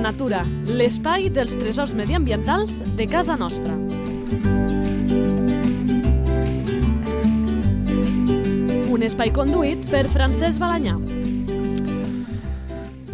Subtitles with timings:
[0.00, 3.76] natura, l'espai dels tresors mediambientals de casa nostra.
[8.90, 10.96] Un espai conduït per Francesc Balanyà.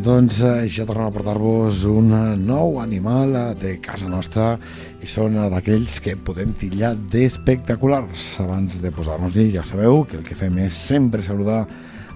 [0.07, 2.12] Doncs eh, ja tornem a portar-vos un
[2.46, 4.53] nou animal eh, de casa nostra
[5.03, 8.28] i són eh, d'aquells que podem tillar d'espectaculars.
[8.45, 11.64] Abans de posar-nos-hi, ja sabeu que el que fem és sempre saludar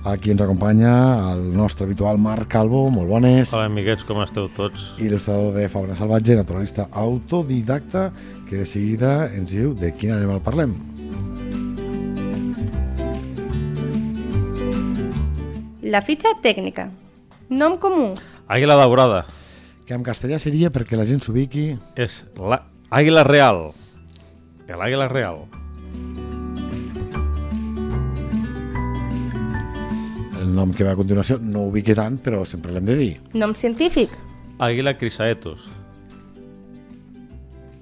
[0.05, 4.49] a qui ens acompanya, el nostre habitual Marc Calvo, molt bones, Hola, amiguets, com esteu
[4.57, 4.95] tots?
[4.99, 8.11] il·lustrador de fauna salvatge, naturalista autodidacta,
[8.49, 10.73] que de seguida ens diu de quin animal parlem.
[15.83, 16.89] La fitxa tècnica.
[17.51, 18.15] Nom comú.
[18.47, 19.25] Àguila daurada
[19.87, 21.75] Que en castellà seria perquè la gent s'ubiqui...
[21.99, 23.73] és l'àguila real.
[24.71, 25.49] L'àguila real.
[30.51, 33.11] El nom que va a continuació no ubiqui tant, però sempre l'hem de dir.
[33.39, 34.17] Nom científic.
[34.59, 35.69] Àguila crisaetus.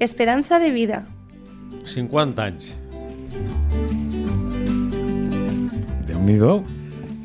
[0.05, 0.99] Esperança de vida.
[1.89, 2.69] 50 anys.
[6.11, 6.53] Déu-n'hi-do.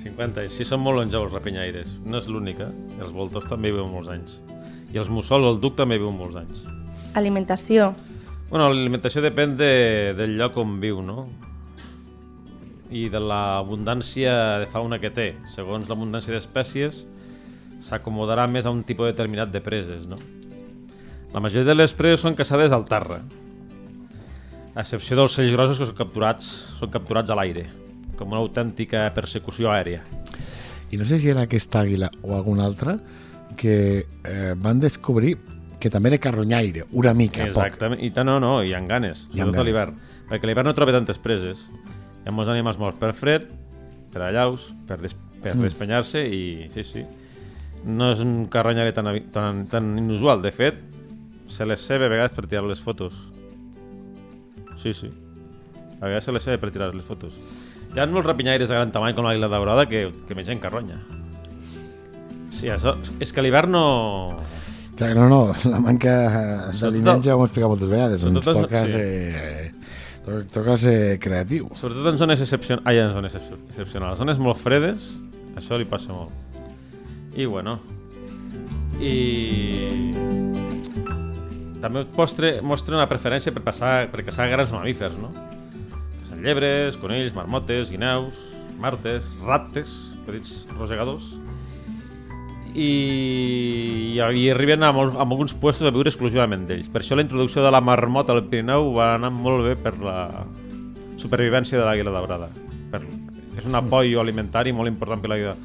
[0.06, 0.56] 50 anys.
[0.56, 1.92] Sí, són molt longevos els rapinyaires.
[2.08, 2.70] No és l'única.
[3.02, 4.40] Els voltors també viuen molts anys.
[4.96, 6.64] I els mussols, el duc, també viuen molts anys.
[7.20, 7.92] Alimentació.
[8.48, 9.74] Bueno, l'alimentació depèn de,
[10.16, 11.28] del lloc on viu, no?
[12.92, 15.34] I de l'abundància de fauna que té.
[15.54, 17.06] Segons l'abundància d'espècies,
[17.84, 20.20] s'acomodarà més a un tipus determinat de preses, no?
[21.34, 23.24] La majoria de les preses són caçades al terra,
[24.74, 27.68] a excepció dels cells grossos que són capturats, són capturats a l'aire,
[28.18, 30.02] com una autèntica persecució aèria.
[30.94, 32.98] I no sé si era aquesta àguila o alguna altra
[33.58, 35.36] que eh, van descobrir
[35.82, 37.52] que també era carronyaire, una mica, poc.
[37.52, 39.98] Exactament, i tant no, no, hi ha ganes, Hi ha sobretot a l'hivern,
[40.30, 41.66] perquè l'hivern no troba tantes preses.
[42.24, 43.50] Hi ha molts animals morts per fred,
[44.14, 45.64] per allaus, per, des, per Mm.
[45.68, 47.04] despenyar-se i sí, sí.
[47.86, 50.78] No és un carronyaire tan, tan, tan inusual, de fet,
[51.52, 53.14] se les sé a vegades per tirar les fotos.
[54.80, 55.10] Sí, sí.
[56.00, 57.36] A vegades se les sé per tirar les fotos.
[57.94, 60.98] Hi ha molts rapinyaires de gran tamany com l'àguila daurada que, que mengen carronya.
[62.50, 63.84] Sí, això, és que a l'hivern no...
[64.96, 66.12] Clar, no, no, la manca
[66.80, 68.24] d'aliments ja ho hem explicat moltes vegades.
[68.30, 68.94] Ens toca sí.
[68.94, 69.83] to-
[70.26, 71.70] toca ser creatiu.
[71.76, 74.18] Sobretot en zones excepcionals, ai, en zones excep- excepcionals.
[74.20, 75.12] zones molt fredes,
[75.60, 76.32] això li passa molt.
[77.36, 77.80] I bueno,
[79.02, 80.14] i
[81.84, 85.32] també mostra, mostra una preferència per, passar, per caçar grans mamífers, no?
[86.22, 88.38] Cacen llebres, conills, marmotes, guineus,
[88.80, 89.92] martes, rates,
[90.28, 91.34] petits rosegadors,
[92.74, 96.90] i, i arriben a, molt, a alguns puestos a viure exclusivament d'ells.
[96.94, 100.46] Per això la introducció de la marmota al Pirineu va anar molt bé per la
[101.22, 102.50] supervivència de l'àguila daurada.
[102.92, 103.04] Per,
[103.58, 105.56] és un apoyo alimentari molt important per l'àguila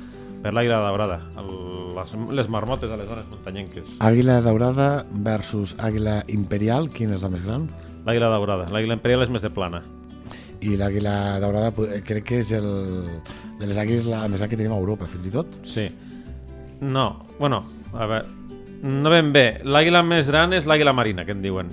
[0.42, 1.48] per l'àguila daurada, el,
[1.96, 3.94] les, les marmotes a les zones muntanyenques.
[4.04, 4.88] Àguila daurada
[5.26, 7.66] versus àguila imperial, quina és la més gran?
[8.06, 9.82] L'àguila daurada, l'àguila imperial és més de plana.
[10.62, 12.68] I l'àguila daurada eh, crec que és el,
[13.58, 15.58] de les àguiles la més gran que tenim a Europa, fins i tot.
[15.66, 15.88] Sí.
[16.80, 18.26] No, bueno, a veure,
[18.82, 19.56] no ben bé.
[19.64, 21.70] L'àguila més gran és l'àguila marina, que en diuen.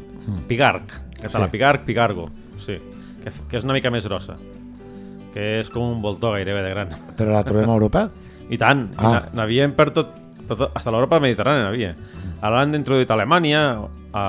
[0.50, 0.88] Pigarg,
[1.22, 1.52] català, Sí.
[1.52, 2.80] pigarg, pigargo, sí,
[3.24, 4.38] que, que és una mica més grossa.
[5.34, 6.90] Que és com un voltor gairebé de gran.
[7.18, 8.10] Però la trobem a Europa?
[8.50, 9.26] I tant, Ah.
[9.34, 10.14] n'havien per tot,
[10.48, 11.96] per tot, hasta l'Europa mediterrània n'havia.
[12.42, 13.62] Ara l'han introduït a Alemanya,
[14.14, 14.26] a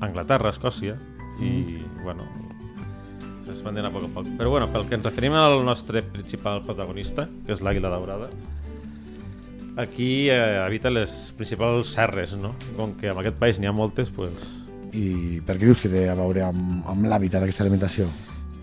[0.00, 0.96] Anglaterra, Escòcia,
[1.40, 2.24] i, bueno,
[3.46, 4.26] s'expandien a poc a poc.
[4.38, 8.28] Però, bueno, pel que ens referim al nostre principal protagonista, que és l'àguila daurada,
[9.76, 12.54] aquí eh, habita les principals serres, no?
[12.76, 14.34] Com que en aquest país n'hi ha moltes, pues,
[14.92, 18.08] I per què dius que té a veure amb, amb l'hàbitat d'aquesta alimentació?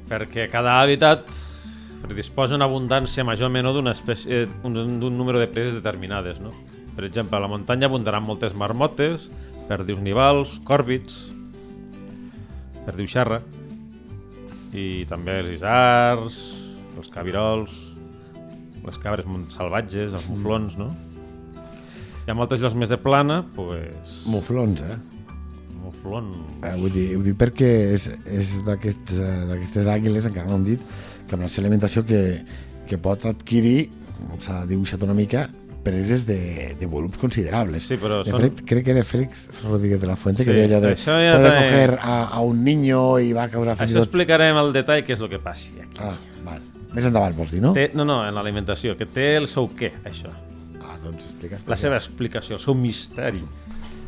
[0.07, 1.27] perquè cada hàbitat
[2.15, 3.73] disposa una abundància major o menor
[4.63, 6.51] un- d'un número de preses determinades, no?
[6.95, 9.29] Per exemple, a la muntanya abundaran moltes marmotes,
[9.67, 11.29] perdius nivals, còrbits,
[12.85, 13.41] perdiu xarra,
[14.73, 16.37] i també els isars,
[16.97, 17.73] els cabirols,
[18.85, 20.95] les cabres salvatges, els muflons, no?
[22.27, 24.17] Hi ha moltes llocs més de plana, pues...
[24.27, 24.97] Muflons, eh?
[25.79, 26.25] Muflon...
[26.67, 30.81] eh vull dir, ho dic perquè és, és eh, d'aquestes àguiles, encara no hem dit,
[31.27, 32.19] que amb la seva alimentació que,
[32.89, 33.87] que pot adquirir,
[34.43, 35.45] s'ha dibuixat una mica,
[35.87, 37.85] preses de, de volums considerables.
[37.87, 40.57] Sí, però de són- fet, crec que era Félix Rodríguez de la Fuente que Sí,
[40.57, 43.77] deia allò de això ja poder també- coger a, a un niño i va causar
[43.79, 44.09] fins Això tot...
[44.09, 46.01] explicarem al detall què és el que passi aquí.
[46.03, 46.59] Ah, val.
[46.91, 47.71] Més endavant, vols dir, no?
[47.77, 50.33] Té, no, no, en l'alimentació, que té el seu què, això.
[51.07, 51.71] Doncs explica, explica.
[51.73, 53.41] La seva explicació, el seu misteri.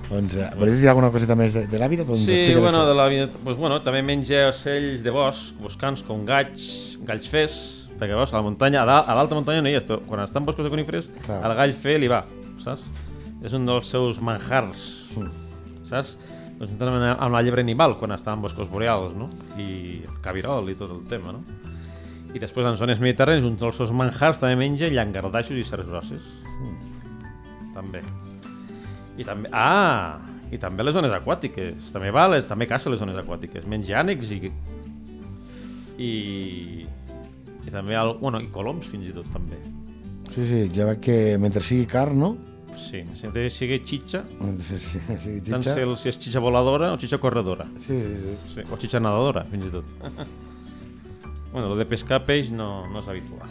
[0.09, 2.07] Doncs, eh, volies dir alguna coseta més de, de l'hàbitat?
[2.09, 2.87] Doncs Sí, bueno, això.
[2.89, 6.55] de la, vida- pues, bueno, també menja ocells de bosc, boscans com gaig,
[7.05, 7.57] galls fes,
[7.99, 10.47] perquè veus, a la muntanya, a l'alta muntanya no hi és, però quan està en
[10.47, 11.43] boscos de coníferes, Clar.
[11.45, 12.23] al gall fe li va,
[12.63, 12.81] saps?
[13.45, 14.87] És un dels seus manjars,
[15.83, 16.17] saps?
[16.59, 19.29] Doncs juntament amb la llebre animal, quan està en boscos boreals, no?
[19.61, 21.43] I el cabirol i tot el tema, no?
[22.29, 26.27] I després en zones mediterrànies, un dels seus manjars també menja llangardaixos i serps grosses.
[27.73, 28.03] També.
[29.17, 29.49] I també...
[29.51, 30.19] Ah!
[30.49, 31.91] I també les zones aquàtiques.
[31.93, 33.65] També va, les, també caça les zones aquàtiques.
[33.69, 34.51] Menja ànecs i...
[35.99, 36.11] I...
[37.65, 37.97] I també...
[37.99, 39.57] El, bueno, i coloms fins i tot també.
[40.29, 42.35] Sí, sí, ja veig que mentre sigui carn, no?
[42.79, 43.01] Sí,
[43.33, 45.73] té sigui xitxa, Mentre sigui, sigui tant xitxa.
[45.75, 47.65] si, si és xitxa voladora o xitxa corredora.
[47.81, 48.35] Sí, sí, sí.
[48.53, 49.97] Sí, o xitxa nadadora, fins i tot.
[51.51, 53.49] bueno, lo de pescar peix no, no és habitual.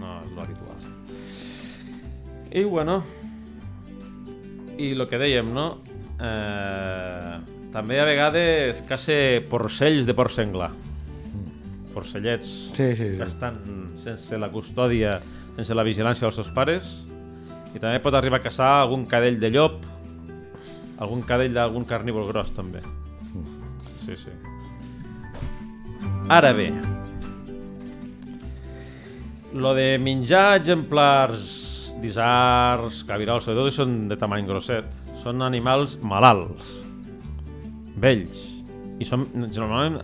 [0.00, 0.82] No és lo habitual.
[2.56, 3.02] I bueno,
[4.78, 5.66] i el que dèiem, no?
[6.16, 7.36] Eh,
[7.74, 9.16] també a vegades caça
[9.50, 10.70] porcells de porc senglar.
[11.96, 13.26] Porcellets Sí, sí, que sí.
[13.26, 13.56] estan
[13.96, 15.14] sense la custòdia,
[15.56, 17.06] sense la vigilància dels seus pares.
[17.74, 19.84] I també pot arribar a caçar algun cadell de llop,
[20.98, 22.80] algun cadell d'algun carnívor gros, també.
[24.04, 24.32] Sí, sí.
[26.28, 26.70] Ara bé,
[29.56, 31.46] lo de menjar exemplars
[32.00, 34.88] d'isards, cabirols, sobretot són de tamany grosset,
[35.22, 36.76] són animals malalts,
[38.02, 38.42] vells,
[39.00, 40.00] i són normalment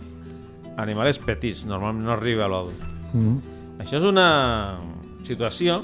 [0.81, 2.87] animals petits, normalment no arriba a l'adult.
[3.13, 3.37] Mm.
[3.83, 4.27] Això és una
[5.27, 5.81] situació,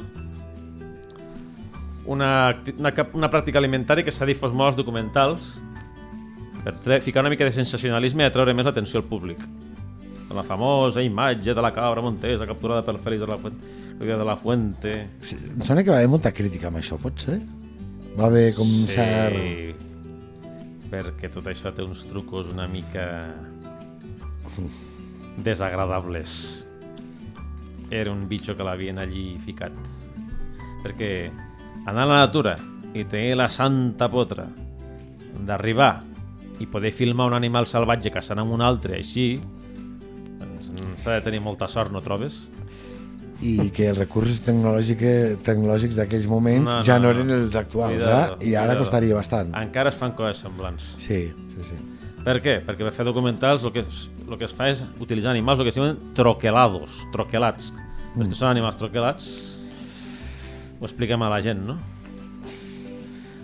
[2.09, 2.31] una,
[2.77, 5.51] una, una pràctica alimentària que s'ha difós molt als documentals
[6.65, 9.45] per ficar una mica de sensacionalisme i atreure més l'atenció al públic.
[10.35, 13.65] La famosa imatge de la cabra montesa capturada pel Félix de la Fuente.
[13.99, 14.93] De la Fuente.
[15.21, 17.39] Sí, Em sembla que va haver molta crítica amb això, pot ser?
[18.19, 19.85] Va haver com un cert...
[20.89, 23.03] perquè tot això té uns trucos una mica
[25.37, 26.65] desagradables.
[27.89, 29.73] Era un bitxo que l'havien allí ficat.
[30.83, 31.11] Perquè
[31.85, 32.55] anar a la natura
[32.93, 34.47] i tenir la santa potra
[35.45, 35.93] d'arribar
[36.59, 39.39] i poder filmar un animal salvatge caçant amb un altre així
[40.99, 42.41] s'ha de tenir molta sort, no trobes?
[43.41, 47.19] I que els recursos tecnològics, tecnològics d'aquells moments No, ja no, no no.
[47.21, 48.49] eren els actuals, Cuidado, eh?
[48.49, 48.79] I ara cuidado.
[48.83, 49.53] costaria bastant.
[49.55, 50.89] Encara es fan coses semblants.
[50.99, 51.21] Sí,
[51.55, 51.77] sí, sí.
[52.25, 52.57] Per què?
[52.67, 55.69] Perquè per fer documentals el que es, el que es fa és utilitzar animals el
[55.69, 57.71] que es diuen troquelados, troquelats.
[58.15, 58.25] Mm.
[58.25, 59.29] Els que són animals troquelats
[60.81, 61.77] ho expliquem a la gent, no?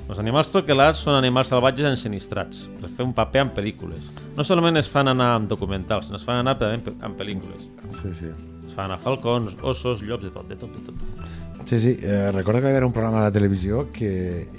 [0.05, 4.11] Els animals troquelats són animals salvatges ensinistrats per fer un paper en pel·lícules.
[4.37, 7.15] No solament es fan anar en documentals, sinó es fan anar també en, pe- en
[7.17, 7.63] pel·lícules.
[8.03, 8.29] Sí, sí.
[8.67, 11.65] Es fan a falcons, ossos, llops, de tot, de tot, de tot.
[11.65, 11.95] Sí, sí.
[12.03, 14.11] Eh, recordo que hi havia un programa a la televisió que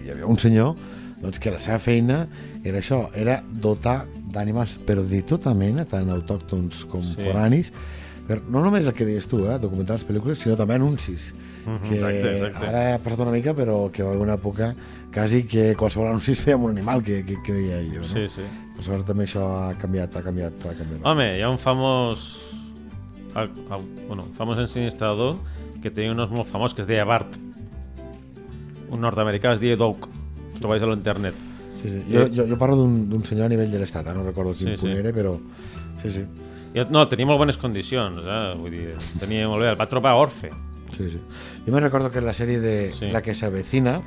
[0.02, 0.74] hi havia un senyor
[1.22, 2.24] doncs, que la seva feina
[2.66, 4.00] era això, era dotar
[4.34, 7.14] d'animals, però de tota mena, tant autòctons com Sí.
[7.14, 7.22] sí.
[7.22, 7.70] foranis,
[8.26, 11.30] però no només el que deies tu, eh, documentals, pel·lícules, sinó també anuncis.
[11.66, 12.66] Que exacte, exacte.
[12.68, 14.68] ara ha passat una mica, però que va haver una època
[15.12, 18.04] quasi que qualsevol anunci es feia amb un animal, que, que, que deia jo.
[18.04, 18.10] No?
[18.12, 18.44] Sí, sí.
[18.76, 21.00] Per sort també això ha canviat, ha canviat, ha canviat.
[21.02, 22.28] Home, hi ha un famós...
[23.36, 25.36] El, el, bueno, un famós ensinistrador
[25.82, 27.34] que tenia un os molt famós que es deia Bart.
[28.92, 30.06] Un nord-americà es deia Doug.
[30.60, 31.34] Trobais a l'internet.
[31.82, 32.04] Sí, sí.
[32.12, 34.14] Jo, jo, jo parlo d'un senyor a nivell de l'estat, eh?
[34.14, 35.00] no recordo quin Sí, punt sí.
[35.02, 35.34] era, però...
[36.02, 36.24] Sí, sí.
[36.92, 38.40] No, tenia molt bones condicions, eh?
[38.60, 39.70] Vull dir, tenia molt bé.
[39.72, 40.50] El va trobar orfe.
[40.94, 41.20] Sí, sí.
[41.66, 43.10] Jo me recordo que en la sèrie de Sí.
[43.10, 44.00] La que s'avecina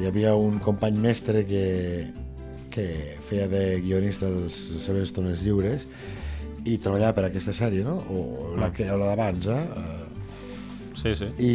[0.00, 2.10] hi havia un company mestre que,
[2.70, 4.52] que feia de guionista les
[4.84, 5.86] seves estones lliures
[6.66, 7.96] i treballava per aquesta sèrie, no?
[8.10, 9.64] O la, que, o la d'abans, eh?
[10.96, 11.26] Sí, sí.
[11.38, 11.50] I,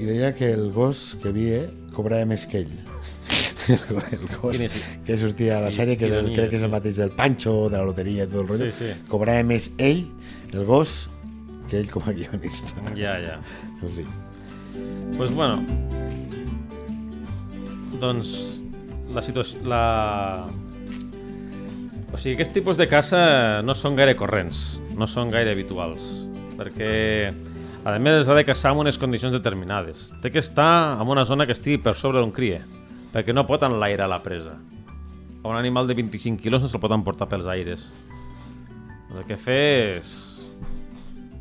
[0.00, 2.76] I deia que el gos que havia cobrava més que ell.
[3.68, 4.60] el, el gos
[5.04, 7.76] que sortia a la sèrie, que és crec que és el mateix del Pancho, de
[7.80, 8.92] la loteria i tot el rotllo, Sí, sí.
[9.10, 10.04] cobrava més ell,
[10.54, 11.08] el gos,
[11.70, 12.74] que ell com a guionista.
[12.98, 13.40] Ja, ja.
[13.82, 14.06] En fi.
[15.16, 15.62] pues bueno.
[18.00, 18.60] Doncs
[19.14, 19.62] la situació...
[19.64, 20.46] La...
[22.12, 26.04] O sigui, aquests tipus de caça no són gaire corrents, no són gaire habituals,
[26.56, 27.32] perquè
[27.86, 30.08] a més es ha de caçar en unes condicions determinades.
[30.22, 32.60] Té que estar en una zona que estigui per sobre d'un crie,
[33.12, 34.56] perquè no pot enlairar la presa.
[35.42, 37.86] A un animal de 25 quilos no se'l pot emportar pels aires.
[39.14, 40.35] El que fer és...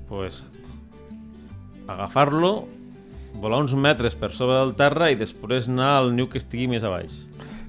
[0.10, 0.44] Pues,
[1.88, 2.68] agafar-lo,
[3.42, 6.86] volar uns metres per sobre del terra i després anar al niu que estigui més
[6.86, 7.16] a baix.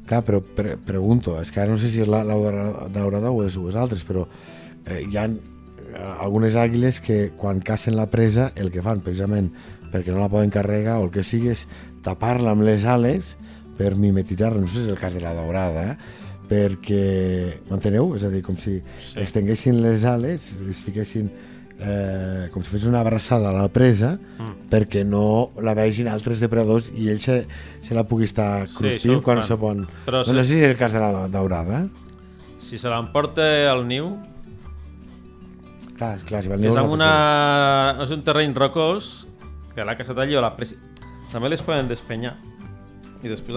[0.07, 2.37] Clar, però pre pregunto, és que ara no sé si és la, la
[2.95, 4.23] daurada o és, o és altres, però
[4.87, 9.51] eh, hi ha eh, algunes àguiles que quan cacen la presa el que fan precisament
[9.91, 11.65] perquè no la poden carregar o el que sigui és
[12.07, 13.35] tapar-la amb les ales
[13.77, 16.23] per mimetitzar-la, no sé si és el cas de la daurada, eh?
[16.47, 17.03] perquè,
[17.67, 18.13] m'enteneu?
[18.15, 18.85] És a dir, com si Sí.
[19.11, 19.19] sí.
[19.25, 21.33] extenguessin les ales, les fiquessin
[21.81, 24.69] eh, com si fes una abraçada a la presa Mm.
[24.71, 27.47] perquè no la vegin altres depredadors i ell se,
[27.83, 29.87] se la pugui estar Sí, això ho quan se pon...
[30.07, 31.87] Però no, no se- sé si és el cas de la daurada.
[32.59, 34.17] Si se l'emporta al niu,
[35.97, 37.11] Clar, clar, si va és, niu, amb no una...
[38.05, 39.27] és un terreny rocós
[39.75, 40.77] que l'ha caçat allí o la presi...
[41.33, 42.35] també les poden despenyar
[43.25, 43.57] i després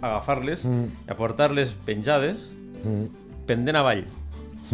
[0.00, 0.84] agafar-les Mm.
[1.08, 2.48] i aportar-les penjades
[2.84, 3.08] Mm.
[3.46, 4.04] pendent avall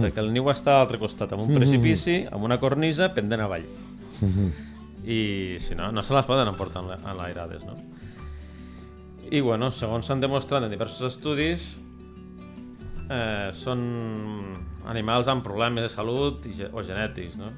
[0.05, 3.64] perquè el niu està a l'altre costat amb un precipici, amb una cornisa pendent avall
[4.21, 4.49] Mhm.
[5.05, 7.75] i si no, no se les poden emportar en la- enlairades no?
[9.31, 11.76] i bueno, segons s'han demostrat en diversos estudis
[13.11, 13.81] eh, són
[14.88, 17.50] animals amb problemes de salut i, o genètics no?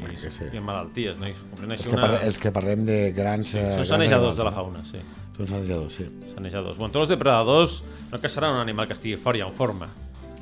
[0.00, 0.44] I, que sí.
[0.54, 1.26] i amb malalties no?
[1.28, 2.02] I complint Els que, una...
[2.06, 3.54] parle, els que parlem de grans...
[3.54, 5.00] eh, són grans sanejadors animals, de la fauna sí.
[5.36, 6.06] Són sanejadors, sí.
[6.34, 7.80] sanejadors bueno, tots els depredadors
[8.12, 9.88] no caçaran un animal que estigui fort i en forma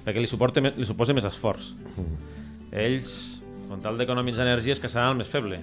[0.08, 1.74] perquè li, suporta, li suposa més esforç.
[2.72, 3.12] Ells
[3.68, 5.60] amb tal d'economitzar energies caçaran el més feble.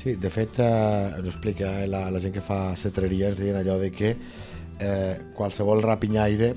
[0.00, 3.58] Sí, de fet, eh, ho explica eh, la, la gent que fa cetreria, ens deien
[3.60, 6.54] allò de que eh, qualsevol rapinyaire,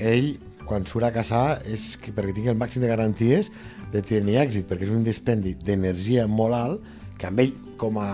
[0.00, 0.32] ell,
[0.64, 3.52] quan surt a caçar, és que perquè tingui el màxim de garanties
[3.92, 8.10] de tenir èxit, perquè és un dispendi d'energia molt alt, que amb ell, com a,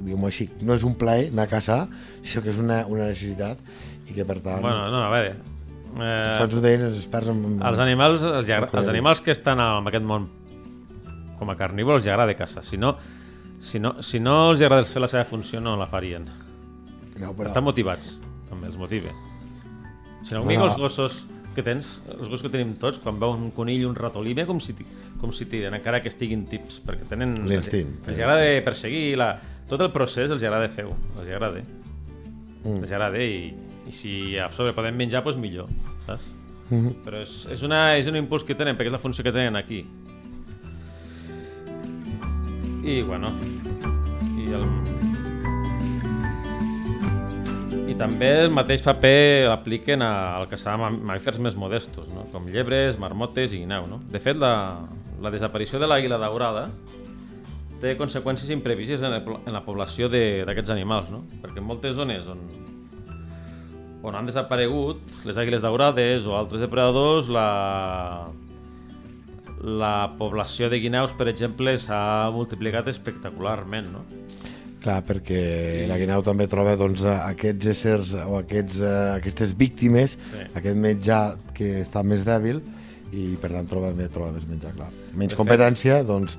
[0.00, 1.80] diguem així, no és un plaer anar a caçar,
[2.26, 3.62] sinó que és una, una necessitat,
[4.04, 4.62] i que per tant...
[4.66, 5.53] bueno, no, a veure
[6.00, 7.42] eh, ens ho deien els experts en...
[7.62, 10.28] els animals, els, agra- els animals que estan en aquest món
[11.38, 12.94] com a carnívors els agrada caçar si no,
[13.60, 16.26] si no, si no els agrada fer la seva funció no la farien
[17.20, 17.46] No, però...
[17.46, 18.16] estan motivats
[18.50, 19.14] també els motiva
[20.24, 21.24] si no, No, els gossos
[21.54, 24.58] que tens, els gossos que tenim tots, quan veu un conill un ratolí, ve com
[24.58, 24.74] si,
[25.20, 27.36] com si tiren, encara que estiguin tips, perquè tenen...
[27.46, 27.92] L'instint.
[28.00, 29.28] Els, els agrada perseguir, la,
[29.70, 31.62] tot el procés els agrada fer-ho, els agrada.
[32.64, 32.80] Mm.
[32.80, 33.52] Els agrada i,
[33.88, 35.68] i si a sobre podem menjar, doncs millor,
[36.06, 36.30] saps?
[36.70, 36.94] Mhm.
[37.04, 39.56] Però és, és, una, és un impuls que tenen, perquè és la funció que tenen
[39.56, 39.82] aquí.
[42.84, 43.28] I, bueno,
[44.40, 44.64] i el...
[47.88, 52.24] I també el mateix paper l'apliquen al caçar mam- mamífers més modestos, no?
[52.32, 53.86] com llebres, marmotes i guineu.
[53.86, 54.00] No?
[54.10, 54.80] De fet, la,
[55.22, 56.66] la desaparició de l'àguila daurada
[57.80, 61.22] té conseqüències imprevises en, el, en la població de- d'aquests animals, no?
[61.42, 62.40] perquè en moltes zones on,
[64.04, 68.28] on han desaparegut les àguiles daurades o altres depredadors, la,
[69.64, 73.88] la població de guineus, per exemple, s'ha multiplicat espectacularment.
[73.94, 74.04] No?
[74.84, 80.44] Clar, perquè la guineu també troba doncs, aquests éssers o aquests, eh, aquestes víctimes, Sí.
[80.60, 81.22] aquest menjar
[81.56, 82.60] que està més dèbil
[83.14, 84.90] i per tant troba, troba més menjar, clar.
[85.14, 86.36] Menys competència, doncs...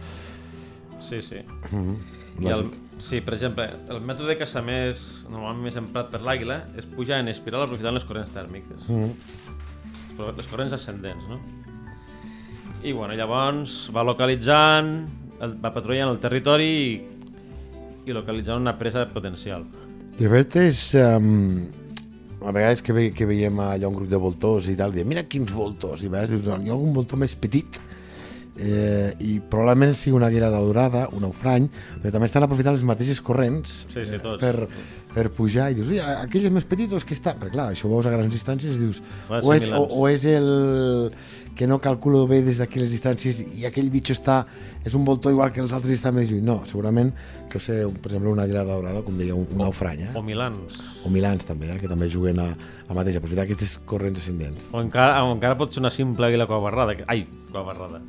[1.00, 1.42] Sí, sí.
[1.72, 1.98] Mm,
[2.46, 2.70] I el.
[2.98, 7.20] Sí, per exemple, el mètode de caça més, normalment més emprat per l'àguila és pujar
[7.22, 8.88] en espiral aprofitant les corrents tèrmiques.
[8.90, 9.14] Mm.
[10.16, 11.42] però les corrents ascendents, no?
[12.86, 14.92] I bueno, llavors va localitzant,
[15.44, 16.92] el, va patrullant el territori i,
[18.06, 19.66] i localitzant una presa potencial.
[20.20, 20.86] De fet, és...
[21.02, 21.66] Um,
[22.46, 25.24] a vegades que, ve, que veiem allà un grup de voltors i tal, diem, mira
[25.26, 27.80] quins voltors, i a vegades dius, hi ha algun voltor més petit,
[28.58, 31.68] eh, i probablement sigui una àguila daurada, un naufrany,
[32.02, 34.40] però també estan aprofitant les mateixes corrents Sí, sí, tots.
[34.42, 34.68] per,
[35.14, 37.36] per pujar i dius, "Ui, aquell és més petit o és que està...
[37.40, 40.08] Però clar, això ho veus a grans distàncies i dius, Va, o és, o, o
[40.10, 41.12] és el
[41.56, 44.42] que no calculo bé des d'aquí les distàncies i aquell bitxo està,
[44.84, 46.44] és un voltor igual que els altres i està més lluny.
[46.44, 47.14] No, segurament
[47.50, 50.12] que ser, per exemple, una àguila daurada, com deia, un, un eh?
[50.14, 50.80] O milans.
[51.06, 51.80] o milans també, eh?
[51.80, 52.50] que també juguen a,
[52.90, 54.68] a mateix, aprofitar aquestes corrents ascendents.
[54.74, 56.98] O encara, o encara pot ser una simple àguila coabarrada.
[57.00, 58.02] Que, ai, coabarrada.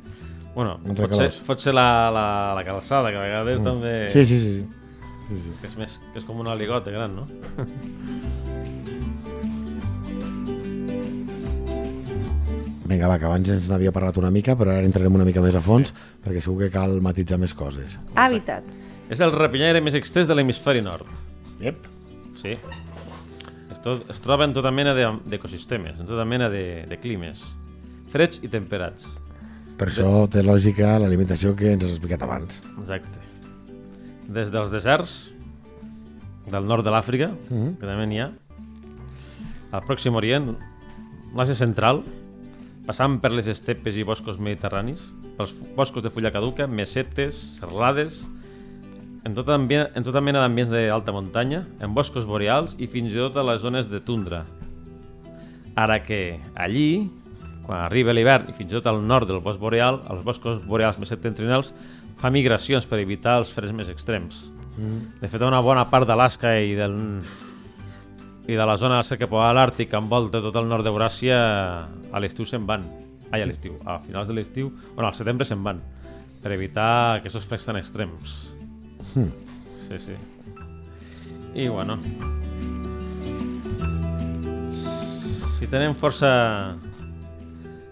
[0.57, 2.25] Bueno, pot ser, pot ser la, la,
[2.57, 3.65] la calçada, que a vegades mm.
[3.67, 3.91] també...
[4.09, 4.53] Sí, sí, sí.
[4.57, 4.63] sí.
[5.27, 5.51] sí, sí.
[5.61, 7.27] Que és, més, que és com una ligote gran, no?
[12.87, 15.53] Vinga, va, que abans ens n'havia parlat una mica, però ara entrarem una mica més
[15.59, 15.91] a fons,
[16.25, 17.99] perquè segur que cal matitzar més coses.
[18.17, 18.65] Hàbitat.
[19.13, 21.05] És el rapinyaire més extès de l'hemisferi nord.
[21.61, 21.85] Yep.
[22.41, 22.55] Sí.
[23.69, 27.45] Es, to es troba en tota mena de- d'ecosistemes, en tota mena de, de climes,
[28.09, 29.05] freds i temperats.
[29.77, 32.61] Per això té lògica l'alimentació que ens has explicat abans.
[32.79, 33.19] Exacte.
[34.27, 35.17] Des dels deserts
[36.49, 37.77] del nord de l'Àfrica, Mhm.
[37.77, 38.31] que també n'hi ha,
[39.71, 40.55] al Pròxim Orient,
[41.35, 42.03] l'Àsia Central,
[42.87, 45.01] passant per les estepes i boscos mediterranis,
[45.37, 48.27] pels boscos de fulla caduca, mesetes, serralades,
[49.25, 53.17] en tota, ambient, en tota mena d'ambients d'alta muntanya, en boscos boreals i fins i
[53.17, 54.45] tot a les zones de tundra.
[55.75, 57.11] Ara que allí,
[57.67, 60.97] quan arriba l'hivern i fins i tot al nord del bosc boreal, als boscos boreals
[60.97, 61.73] més septentrionals,
[62.17, 64.47] fa migracions per evitar els freds més extrems.
[64.77, 65.19] Mm.
[65.21, 66.95] De fet, una bona part d'Alaska i del
[68.47, 71.37] i de la zona del cercle polar àrtic que envolta tot el nord d'Euràsia
[72.15, 72.85] a l'estiu se'n van.
[73.27, 75.83] Ai, a l'estiu, a finals de l'estiu, bueno, al setembre se'n van.
[76.37, 78.37] per evitar aquests frecs tan extrems.
[79.13, 79.31] Hmm.
[79.87, 80.15] Sí, sí.
[81.55, 81.97] I bueno...
[85.57, 86.77] Si tenem força...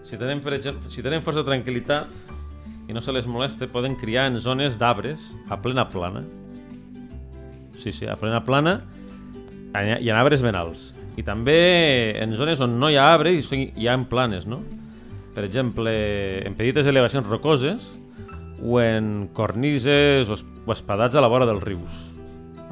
[0.06, 4.28] Si tenem, per exemple, si tenem força tranquil·litat i no se les molesta, poden criar
[4.30, 6.22] en zones d'arbres a plena plana.
[7.82, 8.78] Sí, sí, a plena plana
[9.74, 10.92] i en arbres ben alts.
[11.18, 11.56] I també
[12.22, 14.60] en zones on no hi ha arbres i hi ha en planes, no?
[15.34, 15.90] Per exemple,
[16.46, 17.90] en petites elevacions rocoses
[18.62, 21.98] o en cornises o es- o espadats a la vora dels rius.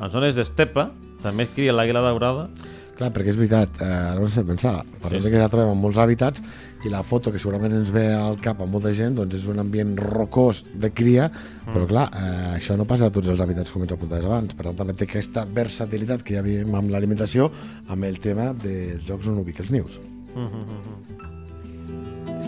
[0.00, 2.48] En zones d'estepa també es cria l'àguila daurada
[2.94, 5.32] Clar, perquè és veritat, eh, ara no sé pensar, parlem Sí, sí.
[5.32, 6.40] que ja trobem en molts hàbitats
[6.86, 9.58] i la foto que segurament ens ve al cap a molta gent doncs és un
[9.58, 11.30] ambient rocós de cria,
[11.66, 11.72] Mm.
[11.74, 14.66] però clar, eh, això no passa a tots els hàbitats com ens apuntaves abans, per
[14.66, 17.50] tant també té aquesta versatilitat que ja veiem amb l'alimentació
[17.88, 20.00] amb el tema dels llocs on ubica els nius.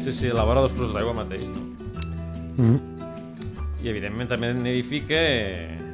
[0.05, 1.63] Sí, sí, a la vora dels cursos d'aigua mateix, no?
[2.57, 2.81] Mm -hmm.
[3.83, 5.15] I evidentment també nidifica...
[5.15, 5.86] mm,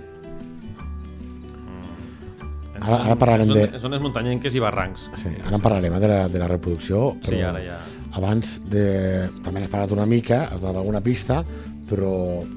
[2.83, 5.09] Ara- ara parlarem en de- zones, en zones muntanyenques i barrancs.
[5.21, 7.79] Sí, ara en parlarem eh, de, la, de la reproducció, però Sí, ara ja...
[8.19, 9.29] abans de...
[9.45, 11.43] també n'has parlat una mica, has donat alguna pista,
[11.89, 12.11] però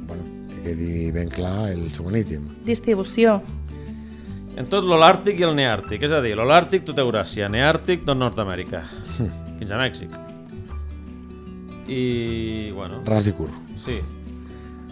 [0.08, 2.48] bueno, que quedi ben clar el següent ítem.
[2.66, 3.40] Distribució.
[4.56, 8.86] En tot l'Holàrtic i el Neàrtic, és a dir, l'Holàrtic tot Euràsia, Neàrtic tot Nord-Amèrica,
[9.60, 10.14] fins a Mèxic.
[11.88, 13.54] I, bueno, Ras i curt.
[13.78, 14.00] sí.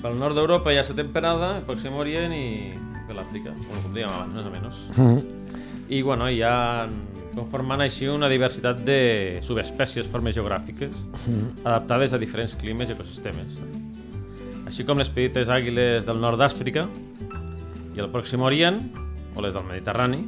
[0.03, 2.73] Pel nord d'Europa hi ha la temperada, el Pròxim Orient i
[3.13, 4.82] per l'Àfrica, bueno, com dèiem abans, més o menys.
[4.98, 5.22] Mm -hmm.
[5.89, 6.89] I, bueno, hi ha
[7.36, 10.96] conformant així una diversitat de subespècies, formes geogràfiques,
[11.63, 13.60] adaptades a diferents climes i ecosistemes.
[14.65, 16.88] Així com les petites àguiles del nord d'Àfrica
[17.96, 18.79] i el Pròxim Orient,
[19.36, 20.25] o les del Mediterrani,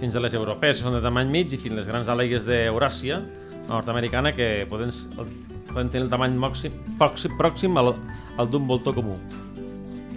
[0.00, 2.44] fins a les europees, que són de tamany mig, i fins a les grans àguiles
[2.44, 3.22] d'Euràsia,
[3.68, 4.90] nord-americana, que poden,
[5.72, 6.72] poden tenir el tamany pròxim,
[7.38, 7.94] pròxim al,
[8.38, 9.18] al d'un voltor comú.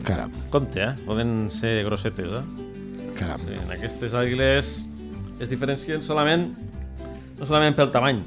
[0.03, 0.91] Caram, Compte, eh?
[1.05, 2.69] Poden ser grossetes, eh?
[3.21, 3.41] caram.
[3.43, 4.71] Sí, en aquestes àguiles
[5.41, 6.51] es diferencien solament
[7.39, 8.21] no solament pel tamany,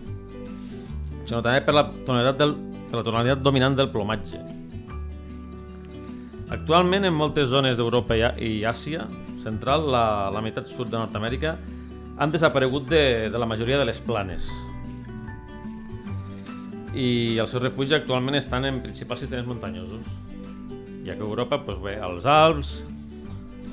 [1.25, 2.57] sinó també per la tonalitat, del,
[2.91, 4.41] per la tonalitat dominant del plomatge.
[6.55, 9.07] Actualment, en moltes zones d'Europa i, Àsia
[9.43, 11.57] central, la, la meitat sud de Nord-Amèrica,
[12.19, 14.49] han desaparegut de, de la majoria de les planes.
[16.95, 20.03] I els seus refugis actualment estan en principals sistemes muntanyosos.
[21.05, 22.75] Ja que a Europa, doncs bé, als Alps,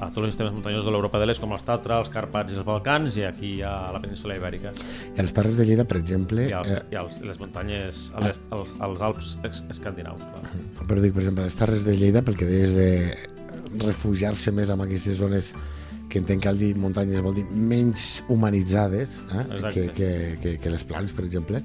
[0.01, 2.57] a tots els sistemes muntanyosos de l'Europa de l'Est, com els Tatra, els Carpats i
[2.59, 4.73] els Balcans, i aquí a la península Ibèrica.
[5.13, 8.01] I a les Terres de Lleida, per exemple, I, als, eh, i als, les muntanyes,
[8.15, 9.35] a l'est, als, als Alps
[9.69, 10.23] escandinaus.
[10.23, 10.87] Clar.
[10.89, 12.89] però dic, per exemple, les Terres de Lleida, pel que deies de
[13.85, 15.53] refugiar-se més en aquestes zones
[16.11, 19.45] que entenc que al dir muntanyes vol dir menys humanitzades eh?
[19.73, 20.09] que, que,
[20.41, 21.61] que, que les plans, per exemple.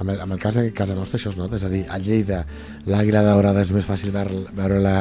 [0.00, 1.98] Amb el, amb el cas de casa nostra això es nota, és a dir, a
[2.00, 2.42] Lleida
[2.88, 4.94] l'àguila daurada és més fàcil veure- veure-la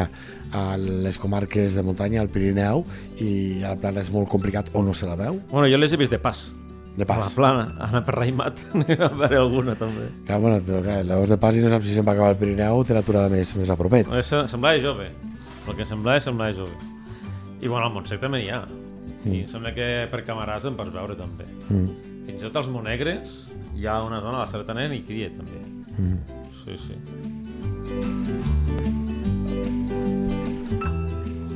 [0.51, 2.83] a les comarques de muntanya, al Pirineu,
[3.21, 5.93] i a la plana és molt complicat o no se la veu, Bueno, jo les
[5.93, 6.49] he vist de pas.
[6.97, 7.31] de A la pas.
[7.33, 10.09] plana, anar per Raimat, n'hi va haver alguna també.
[10.27, 12.37] Clar, bueno, clar, la veus de pas i no saps si se'n va acabar al
[12.41, 14.09] Pirineu o té l'aturada més, més a propet.
[14.25, 15.07] Se- Semblava jove.
[15.69, 16.75] El que semblava, semblava jove.
[17.61, 18.65] I bueno, al Montsec també n'hi ha.
[19.27, 21.47] I em sembla que per camaràs en pots veure també.
[21.67, 21.89] Mm.
[22.27, 23.33] Fins i tot als Monegres
[23.75, 25.59] hi ha una zona a la Sertanent i cria també.
[25.97, 26.19] Mm.
[26.63, 26.95] Sí, sí.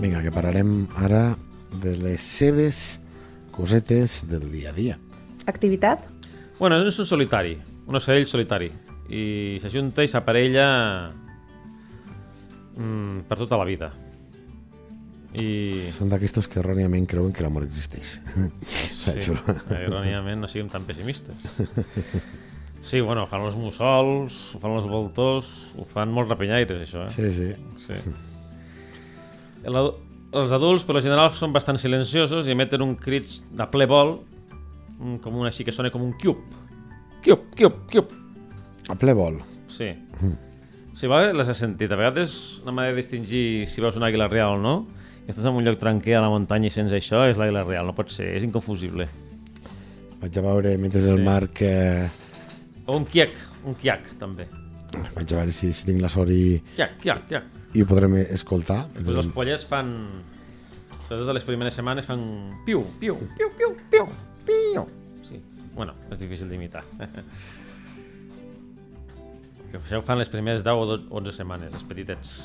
[0.04, 1.38] Vinga, que parlarem ara
[1.80, 3.00] de les seves
[3.56, 4.98] cosetes del dia a dia.
[5.48, 6.04] Activitat.
[6.60, 7.56] Bueno, és un solitari,
[7.88, 8.72] un ocell solitari.
[9.14, 10.68] I s'ajunta i s'aparella
[12.76, 13.92] mm, per tota la vida.
[15.40, 15.90] I...
[15.96, 18.18] Són d'aquestos que erròniament creuen que l'amor existeix.
[19.04, 19.16] Sí,
[19.80, 21.48] erròniament no siguem tan pessimistes.
[22.84, 27.14] Sí, bueno, fan els mussols, ho fan els voltors, ho fan molts rapinyaires, això, eh?
[27.16, 27.86] Sí, sí.
[27.86, 28.16] Sí.
[29.64, 29.80] El,
[30.36, 34.18] els adults, per lo general, són bastant silenciosos i emeten un crit de ple vol,
[34.98, 36.44] mm, com un així que sona com un quiup.
[37.24, 38.12] Quiup, quiup, quiup.
[38.92, 39.40] A ple vol.
[39.72, 39.94] Sí.
[40.94, 41.92] Si va, les has sentit.
[41.92, 44.76] A vegades una manera de distingir si veus una àguila real o no,
[45.28, 47.94] estàs en un lloc tranquil a la muntanya i sents això, és l'àguila real, no
[47.96, 49.08] pot ser, és inconfusible.
[50.22, 51.62] Vaig a veure, mentre el Marc...
[51.62, 52.10] Eh,
[52.86, 53.32] O un quiac,
[53.66, 54.46] un quiac, també.
[55.16, 57.44] vaig a veure si, si tinc la sort i, Quiac, quiac, quiac.
[57.74, 58.84] i ho podrem escoltar.
[58.98, 59.94] Després els pollets fan...
[61.08, 62.22] Sobretot les primeres setmanes fan
[62.66, 64.06] piu, piu, piu, piu, piu,
[64.48, 64.86] piu.
[65.28, 65.40] Sí,
[65.76, 66.84] bueno, és difícil d'imitar.
[69.72, 72.36] que això ho fan les primeres 10 o 12 11 setmanes, els petitets.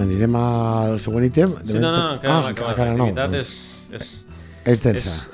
[0.00, 1.54] Anirem al següent ítem.
[1.62, 2.70] De Sí, no, no, moment- encara no ah, acabat.
[2.72, 3.04] encara no.
[3.06, 4.26] L'activitat Doncs, és, és,
[4.64, 5.10] és densa.
[5.10, 5.28] és,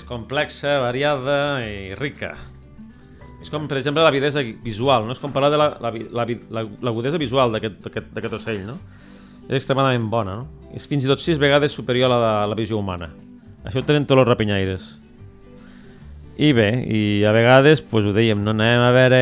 [0.00, 2.34] és complexa, variada i rica.
[3.40, 5.12] És com, per exemple, l'avidesa visual, no?
[5.12, 8.78] És com parlar de la- la la la- l'agudesa visual d'aquest ocell, no?
[9.48, 10.48] És extremadament bona, no?
[10.74, 13.08] És fins i tot sis vegades superior a la, la visió humana.
[13.64, 14.98] Això ho tenen tots els rapinyaires.
[16.40, 19.18] I bé, i a vegades, pues, ho dèiem, no anem a veure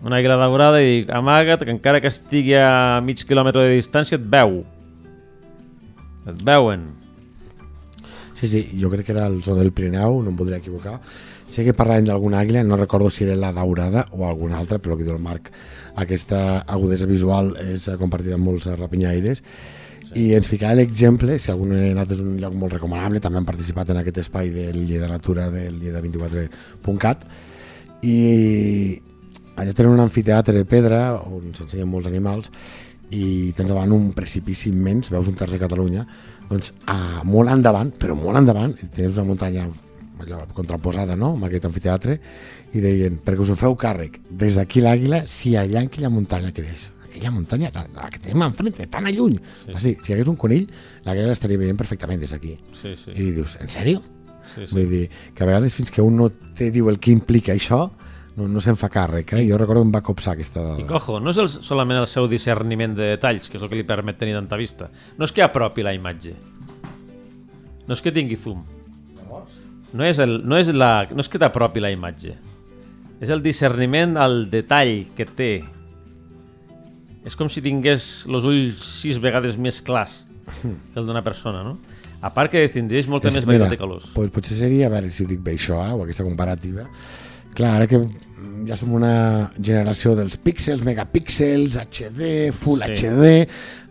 [0.00, 4.16] una àguila daurada i dic, amaga't, que encara que estigui a mig quilòmetre de distància
[4.16, 4.62] et veu.
[6.30, 6.86] Et veuen.
[8.38, 10.96] Sí, sí, jo crec que era el zoo del Pirineu, no em podria equivocar.
[11.50, 14.96] Sé que parlaven d'alguna àguila, no recordo si era la daurada o alguna altra, però
[14.96, 15.50] que diu el Marc,
[16.00, 19.44] aquesta agudesa visual és compartida amb molts rapinyaires.
[20.18, 23.46] I ens ficava l'exemple, si algun ha anat és un lloc molt recomanable, també han
[23.46, 27.24] participat en aquest espai del Lleida Natura del lleida24.cat
[28.08, 28.16] i
[29.60, 32.50] allà tenen un anfiteatre de pedra on s'ensenyen molts animals
[33.10, 36.04] i tens davant un precipici immens, veus un terç de Catalunya,
[36.48, 39.66] doncs a, molt endavant, però molt endavant, tens una muntanya
[40.22, 41.34] allò, contraposada no?
[41.34, 42.18] amb aquest anfiteatre,
[42.72, 46.54] i deien, perquè us en feu càrrec, des d'aquí l'àguila, si allà en aquella muntanya
[46.54, 46.62] que
[47.10, 49.74] aquella muntanya, la, la que tenim enfrente, tan a lluny, sí.
[49.74, 50.70] sí, si hi hagués un conill,
[51.04, 52.56] l'àguila l'estaria veient perfectament des d'aquí.
[52.80, 53.12] Sí, sí.
[53.12, 54.00] I dius, en sèrio?
[54.54, 54.74] sí, sí.
[54.74, 57.88] Vull dir, que a vegades fins que un no te diu el que implica això,
[58.36, 59.34] no, no se'n fa càrrec.
[59.36, 59.44] Eh?
[59.48, 60.64] Jo recordo que em va copsar aquesta.
[60.80, 63.80] I cojo, no és el, solament el seu discerniment de detalls, que és el que
[63.80, 64.90] li permet tenir tanta vista.
[65.18, 66.36] No és que apropi la imatge.
[67.86, 68.62] No és que tingui zoom.
[69.90, 72.36] No és, el, no és, la, no és que t'apropi la imatge.
[73.20, 75.52] És el discerniment al detall que té.
[77.30, 80.24] És com si tingués els ulls sis vegades més clars
[80.60, 81.76] que el d'una persona, no?
[82.20, 84.08] A part que tindries molta És- més varietat de colors.
[84.12, 86.88] Pues, potser seria, a veure si ho dic bé això, eh, o aquesta comparativa,
[87.54, 88.00] clar, ara que
[88.66, 93.06] ja som una generació dels píxels, megapíxels, HD, Full Sí.
[93.06, 93.30] HD,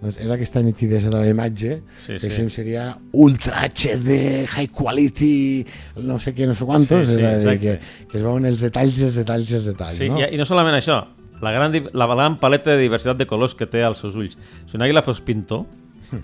[0.01, 2.49] doncs és aquesta nitidesa de la imatge, Sí, que sí.
[2.49, 5.65] seria Ultra HD, High Quality,
[6.03, 7.79] no sé què, no sé quantos, Sí, sí, és a dir, que,
[8.11, 10.19] que es veuen els detalls, els detalls, els detalls, Sí, no?
[10.19, 10.99] i, i no solament això,
[11.41, 14.37] la gran, la gran paleta de diversitat de colors que té als seus ulls.
[14.67, 15.65] Si una àguila fos pintor,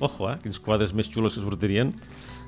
[0.00, 1.94] ojo, eh, quins quadres més xulos que sortirien.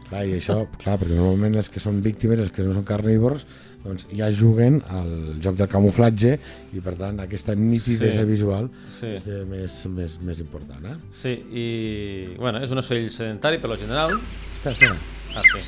[0.09, 3.43] Clar, i això, clar, perquè normalment els que són víctimes, els que no són carnívors,
[3.87, 5.11] doncs ja juguen al
[5.43, 6.33] joc del camuflatge
[6.75, 8.27] i per tant aquesta nitidesa Sí.
[8.29, 8.69] visual
[9.01, 9.07] Sí.
[9.15, 10.85] és de més, més, més important.
[10.87, 10.95] Eh?
[11.11, 12.35] Sí, i...
[12.39, 14.15] Bueno, és un ocell sedentari, per lo general.
[14.55, 14.97] Espera, espera.
[15.37, 15.63] Ah, sí.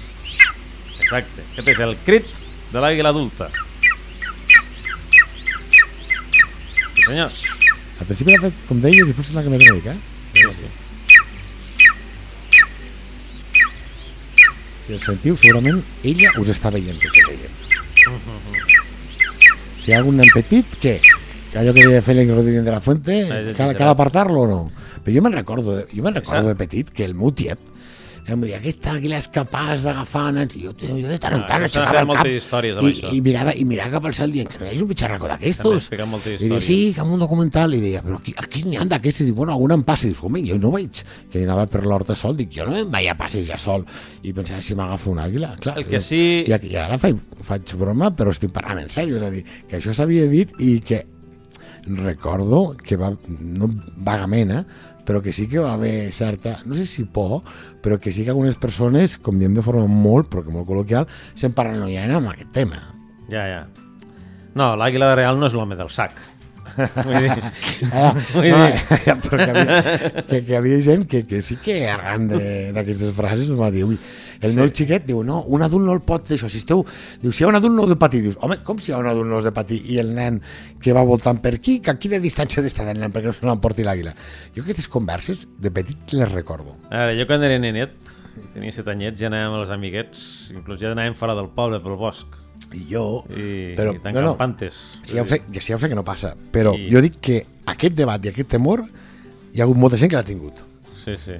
[1.00, 1.42] Exacte.
[1.54, 2.26] Aquest és el crit
[2.72, 3.50] de l'àguila adulta.
[6.94, 7.40] Sí, senyors.
[7.98, 9.94] Al principi l'ha fet com deies i potser l'ha canviat una mica.
[9.94, 10.00] Eh?
[10.34, 10.68] Sí, sí.
[14.86, 17.52] Si el sentiu, segurament ella us està veient el que deien.
[19.82, 20.98] Si hi ha algun nen petit, què?
[21.52, 23.18] Que allò que deia Félix Rodríguez de la Fuente,
[23.56, 24.60] cal, cal apartar-lo o no?
[25.04, 27.60] Però jo me'n recordo, jo me'n recordo de petit que el meu tiet
[28.26, 31.46] em deia, aquesta àguila és capaç d'agafar nens, i jo, jo de tant en Ah,
[31.46, 33.12] tant s'han aixecava el cap històries amb i, això.
[33.14, 35.88] i, mirava, i mirava cap al cel dient que no hi ha un bitxarraco d'aquestos.
[35.92, 39.20] I deia, sí, que en un documental, i deia, però aquí, aquí n'hi ha d'aquests,
[39.22, 41.84] i diu, bueno, alguna em passa, i dius, home, jo no veig, que anava per
[41.86, 43.84] l'horta sol, dic, jo no em vaig a passejar sol,
[44.22, 45.76] i pensava, si m'agafa una àguila, clar.
[45.78, 49.22] El que sí- I, i ara faig, faig broma, però estic parlant en sèrio, és
[49.22, 51.04] a dir, que això s'havia dit i que
[51.86, 54.64] recordo que va, no vagament, eh,
[55.08, 57.40] però que sí que va haver certa, no sé si por,
[57.80, 61.08] però que sí que algunes persones, com diem de forma molt, però que molt col·loquial,
[61.32, 62.82] se'n paranoiaven amb aquest tema.
[63.32, 63.62] Ja, ja.
[64.52, 66.12] No, l'àguila real no és l'home del sac.
[66.78, 67.50] Vull dir...
[67.92, 71.56] Ah, Vull no, dir- ja, però que havia, que, que havia gent que, que sí
[71.62, 73.98] que arran de- d'aquestes frases va dir, ui,
[74.46, 76.84] el meu xiquet diu, no, un adult no el pot d'això, si esteu,
[77.22, 78.94] diu, si hi ha un adult no heu de patir, dius, home, com si hi
[78.96, 80.40] ha un adult no has de patir i el nen
[80.82, 83.46] que va voltant per aquí, que a quina distància d'estar del nen perquè no se
[83.48, 84.14] l'emporti l'àguila.
[84.54, 86.76] Jo aquestes converses de petit les recordo.
[86.90, 87.96] A veure, jo quan era nenet,
[88.54, 90.20] tenia set anyets, ja anàvem amb els amiguets,
[90.54, 92.38] inclús ja anàvem fora del poble, pel bosc,
[92.74, 94.78] I jo, i, però, i tant no, no, campantes.
[95.08, 97.38] ja, ho sé, ja, ja ho sé que no passa, però I- jo dic que
[97.66, 98.82] aquest debat i aquest temor
[99.54, 100.60] hi ha hagut molta gent que l'ha tingut.
[101.04, 101.38] Sí, sí.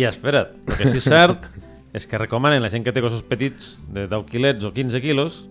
[0.00, 1.44] I espera't, el que sí és cert
[1.94, 5.44] és que recomanen la gent que té gossos petits de 10 quilets o 15 quilos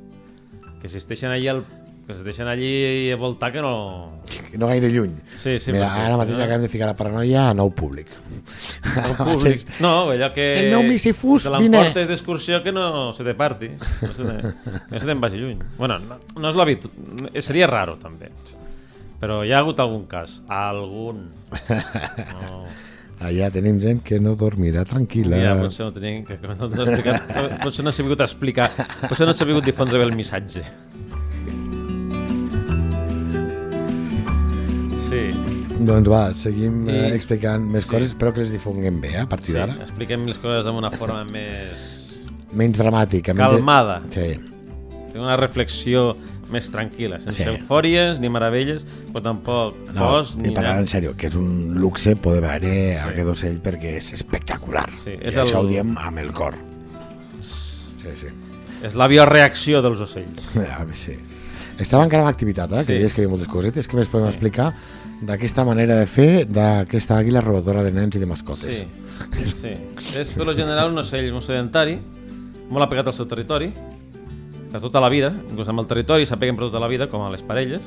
[0.82, 1.62] que si es deixen allí al,
[2.06, 4.20] que es deixen allí a voltar que no...
[4.58, 5.14] no gaire lluny.
[5.40, 8.10] Sí, sí, Mira, perquè ara mateix no- acabem de ficar la paranoia a nou públic.
[9.06, 9.64] El públic.
[9.80, 10.48] No, allò que...
[10.66, 11.78] El meu missifús, Te vine.
[11.78, 13.72] l'emportes d'excursió que no se te parti.
[13.78, 14.54] No se te,
[14.92, 15.60] no se te'n vagi lluny.
[15.78, 17.32] Bueno, no, no és l'habitual.
[17.40, 18.32] Seria raro, també.
[19.24, 20.42] Però hi ha hagut algun cas.
[20.52, 21.30] Algun.
[22.34, 22.66] No.
[23.24, 25.38] Allà tenim gent que no dormirà tranquil·la.
[25.40, 28.66] Ja, potser no tenim que, que no no- potser no s'ha vingut a explicar,
[29.08, 30.66] potser no s'ha vingut difondre bé el missatge.
[35.14, 35.30] Sí,
[35.86, 37.90] Doncs va, seguim I- eh, explicant més sí.
[37.92, 39.76] coses, espero que les difonguem bé, eh, a partir sí, d'ara.
[39.84, 41.84] expliquem les coses amb una forma més
[42.54, 43.34] Menys dramàtica.
[43.34, 43.52] Menys...
[43.52, 44.02] calmada.
[44.14, 44.40] Sí.
[45.18, 46.16] Una reflexició
[46.54, 47.44] més tranquil·la, sense Sí.
[47.44, 47.50] sí.
[47.50, 51.76] eufòries ni meravelles, però tampoc No, cos i ni parlant en sèrio, que és un
[51.80, 52.98] luxe poder veure sí.
[52.98, 54.88] aquest ocell perquè és espectacular.
[55.04, 56.56] Sí, I és això el- ho diem amb el cor.
[57.42, 58.28] Sí, sí.
[58.84, 60.42] És la bioreacció dels ocells.
[60.56, 61.18] A veure, sí.
[61.80, 62.86] Estava encara en activitat, eh?
[62.86, 63.00] que Sí.
[63.00, 63.88] deies que hi havia moltes cosetes.
[63.90, 64.74] Què més podem explicar
[65.28, 68.82] d'aquesta manera de fer d'aquesta àguila robadora de nens i de mascotes?
[68.82, 69.74] Sí, sí.
[70.20, 71.98] És per lo general un ocell molt sedentari,
[72.70, 73.72] molt apegat al seu territori,
[74.74, 77.30] per tota la vida, inclús amb el territori s'apeguen per tota la vida, com a
[77.30, 77.84] les parelles.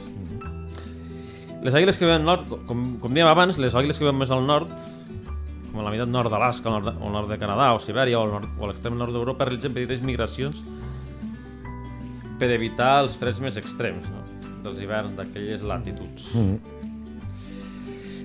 [1.64, 4.31] Les àguiles que viuen al nord, com, com dèiem abans, les àguiles que viuen més
[4.31, 4.70] al nord,
[5.72, 8.37] com a la meitat nord d'Alaska, o al nord de Canadà, o Sibèria, o, al
[8.37, 10.62] nord, o a l'extrem nord d'Europa, realitzen petites migracions
[12.38, 14.22] per evitar els freds més extrems no?
[14.62, 16.31] dels hiverns d'aquelles latituds.
[16.38, 16.76] Mm.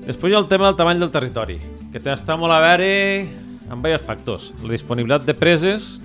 [0.01, 1.59] Després hi ha el tema del tamany del territori,
[1.93, 2.87] que està molt a veure
[3.69, 4.47] amb diversos factors.
[4.63, 5.99] La disponibilitat de preses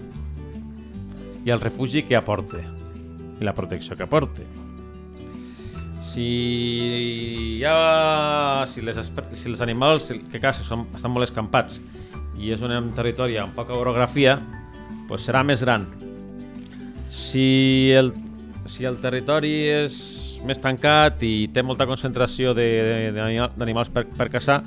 [1.46, 2.60] i el refugi que aporta
[3.40, 4.44] i la protecció que aporta.
[6.04, 8.64] Si ha...
[8.68, 9.00] Si les,
[9.32, 11.80] si els animals que caça són, estan molt escampats
[12.36, 14.36] i és un territori amb poca orografia,
[15.08, 15.88] doncs serà més gran.
[17.08, 18.12] Si el,
[18.68, 20.15] si el territori és
[20.46, 24.62] més tancat i té molta concentració de- de- d'anima- d'animals per, per caçar,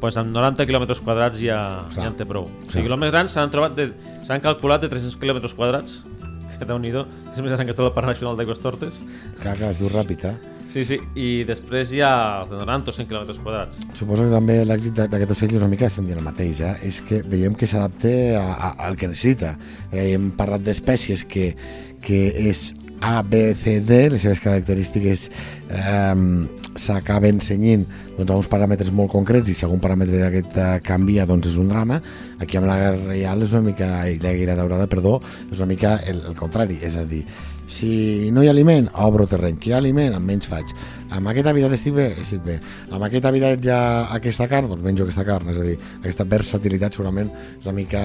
[0.00, 2.04] doncs amb 90 km quadrats ja, Clar.
[2.04, 2.46] ja en té prou.
[2.48, 3.90] O sigui, el més grans s'han trobat de,
[4.26, 6.02] s'han calculat de 300 km quadrats,
[6.60, 8.94] que déu nhi és més gran que tot el Parc Nacional d'Aigües Tortes.
[9.40, 10.36] Clar, clar, es diu ràpid, eh?
[10.70, 13.80] Sí, sí, i després hi ha els de 90 o 100 km quadrats.
[13.98, 16.76] Suposo que també l'èxit d'a- d'aquest ocell una mica estem dient el mateix, eh?
[16.86, 18.12] és que veiem que s'adapta
[18.78, 19.56] al que necessita.
[19.90, 21.56] Hem parlat d'espècies que,
[22.00, 22.68] que és
[23.00, 25.28] A, B, C, D, les seves característiques
[25.72, 27.86] eh, s'acaben senyint
[28.18, 31.56] doncs, a uns paràmetres molt concrets i si algun paràmetre d'aquest eh, canvia doncs és
[31.60, 32.00] un drama.
[32.40, 35.96] Aquí amb la guerra reial és una mica, la guerra daurada, perdó, és una mica
[36.04, 37.24] el, el contrari, és a dir,
[37.70, 39.56] si no hi ha aliment, obro terreny.
[39.62, 40.74] Que hi ha aliment, amb menys faig.
[41.14, 42.58] Amb aquest hàbitat estic bé, estic bé.
[42.90, 43.82] Amb aquest hàbitat hi ha
[44.16, 45.52] aquesta carn, doncs menjo aquesta carn.
[45.54, 48.02] És a dir, aquesta versatilitat segurament és una mica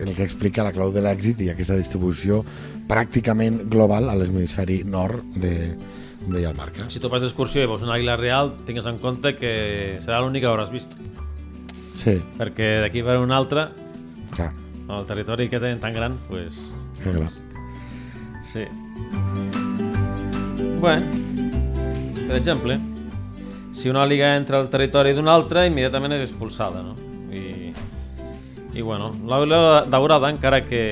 [0.00, 2.44] el que explica la clau de l'èxit i aquesta distribució
[2.88, 5.76] pràcticament global a l'hemisferi nord de,
[6.24, 6.76] com deia el Marc.
[6.80, 6.88] eh?
[6.88, 10.46] Si tu vas d'excursió i veus una àguila real, tingues en compte que serà l'única
[10.48, 10.92] que hauràs vist.
[12.02, 13.68] Sí, Perquè d'aquí per una altra,
[14.34, 14.50] clar,
[14.88, 16.56] amb el territori que tenen tan gran, pues,
[17.02, 17.30] que clar.
[18.42, 18.64] sí.
[20.80, 21.06] Bueno,
[22.26, 22.78] per exemple,
[23.72, 26.96] si una àliga entra al territori d'una altra, immediatament és expulsada, no?
[28.72, 30.82] I, bueno, l'àguila daurada, encara que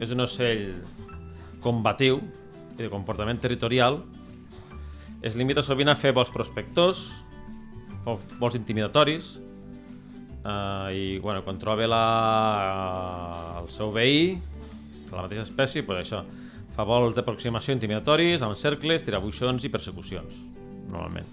[0.00, 0.68] és un ocell
[1.60, 2.20] combatiu
[2.78, 3.98] i de comportament territorial,
[5.20, 7.02] es limita sovint a fer vols prospectors,
[8.06, 9.34] vols intimidatoris,
[10.44, 12.04] eh, i bueno, quan troba la,
[13.60, 14.38] el seu veí,
[15.10, 16.22] de la mateixa espècie, pues això,
[16.76, 20.40] fa vols d'aproximació intimidatoris, amb cercles, tirabuixons i persecucions,
[20.88, 21.26] normalment.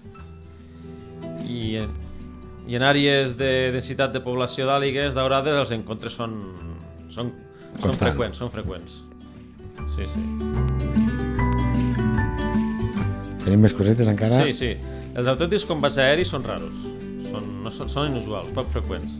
[1.46, 1.78] I,
[2.68, 6.34] i en àrees de densitat de població d'àligues daurades els encontres són,
[7.08, 8.02] són, són Constant.
[8.10, 8.98] freqüents, són freqüents.
[9.96, 10.26] Sí, sí.
[13.46, 14.42] Tenim més cosetes encara?
[14.44, 14.70] Sí, sí.
[15.16, 16.84] Els autèntics combats aeris són raros.
[17.30, 19.16] Són, no són, són inusuals, poc freqüents.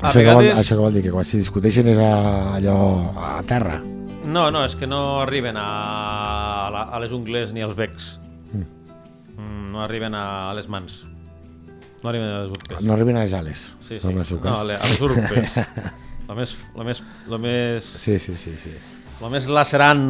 [0.00, 0.62] A Això, que vol, vegades...
[0.62, 2.12] això que vol dir que quan s'hi discuteixen és a,
[2.56, 2.76] allò
[3.20, 3.82] a terra.
[4.30, 8.14] No, no, és que no arriben a, a, la, a les ungles ni als becs.
[8.54, 11.02] Mm, no arriben a, a les mans.
[12.02, 12.80] No arriben a les urpes.
[12.82, 13.64] No arriben a les ales.
[13.84, 14.36] Sí, no sí.
[14.42, 15.50] No, a, le- a les urpes.
[16.28, 18.72] lo més, lo més, lo més, Sí, sí, sí, sí.
[19.20, 20.04] lo més lacerant,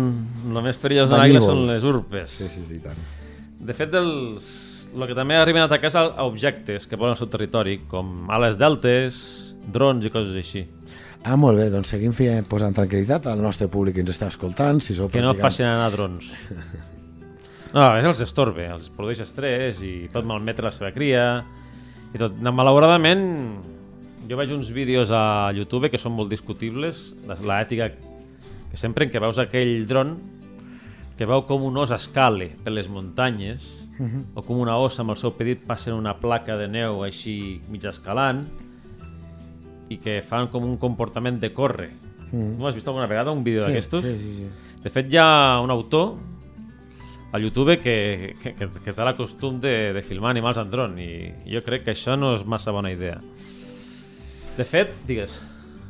[0.52, 2.30] lo més perillós de l'àguila són les urpes.
[2.38, 2.98] Sí, sí, sí, tant.
[3.60, 4.46] De fet, els,
[4.94, 8.30] el que també arriben a atacar és a objectes que volen al seu territori, com
[8.30, 9.18] ales deltes,
[9.66, 10.62] drons i coses així.
[11.26, 14.78] Ah, molt bé, doncs seguim fent, posant tranquil·litat al nostre públic que ens està escoltant.
[14.80, 16.30] Si sou Que no practicants- facin anar drons.
[17.70, 21.20] No, a els estorbe, els produeix estrès i pot malmetre la seva cria
[22.14, 22.34] i tot.
[22.40, 23.22] Malauradament,
[24.28, 27.90] jo veig uns vídeos a YouTube que són molt discutibles, la- l'ètica
[28.70, 30.16] que sempre en què veus aquell dron
[31.18, 33.86] que veu com un os escale per les muntanyes
[34.34, 37.60] o com una ossa amb el seu petit passa en una placa de neu així
[37.68, 38.46] mig escalant
[39.90, 41.90] i que fan com un comportament de córrer.
[42.32, 42.56] Mm.
[42.58, 44.04] No has vist alguna vegada un vídeo Sí, d'aquestos?
[44.06, 44.46] sí, sí, sí.
[44.84, 46.14] De fet, hi ha un autor
[47.32, 51.10] a YouTube que, que, que, que té l'acostum de, de filmar animals en dron i
[51.46, 53.20] jo crec que això no és massa bona idea.
[54.56, 55.38] De fet, digues,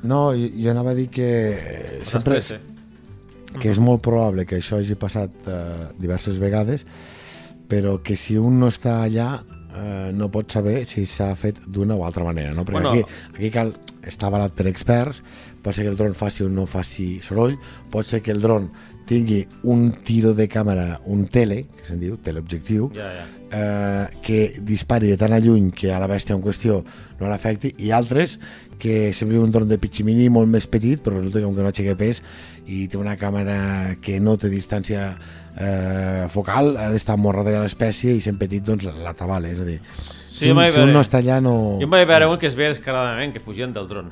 [0.02, 1.26] No, jo, jo anava a dir que
[2.08, 2.54] sempre és,
[3.60, 6.86] que és molt probable que això hagi passat eh, diverses vegades,
[7.68, 9.42] però que si un no està allà
[9.76, 12.64] eh, no pots saber si s'ha fet d'una o altra manera, no?
[12.64, 12.94] Perquè Bueno.
[12.96, 13.04] aquí,
[13.36, 15.20] aquí cal, està avalat per experts,
[15.60, 17.58] pot ser que el dron faci o no faci soroll,
[17.92, 18.70] pot ser que el dron
[19.10, 23.24] tingui un tiro de càmera, un tele, que se'n diu, teleobjectiu, Ja, ja.
[23.50, 26.84] eh, que dispari de tan a lluny que a la bèstia en qüestió
[27.18, 28.38] no l'afecti i altres
[28.80, 31.68] que sembli un dron de pitximini molt més petit però resulta que com que no
[31.68, 32.22] aixeca pes
[32.70, 35.10] i té una càmera que no té distància
[35.58, 39.66] eh, focal ha d'estar molt retallada l'espècie i sent petit doncs la tabala, és a
[39.68, 39.80] dir
[40.30, 41.52] Sí, si, un, si un no està allà no...
[41.82, 44.06] Jo em vaig veure un que es veia descaradament que fugien del dron.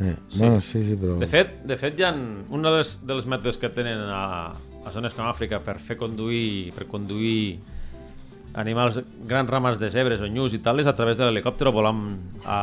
[0.00, 1.16] Eh, bueno, sí, sí, però...
[1.18, 4.54] De fet, de fet hi ha un dels, dels mètodes que tenen a,
[4.86, 7.58] a zones com Àfrica per fer conduir, per conduir
[8.58, 12.04] animals, grans rames de zebres o nyus i tal, és a través de l'helicòpter volant
[12.44, 12.60] a,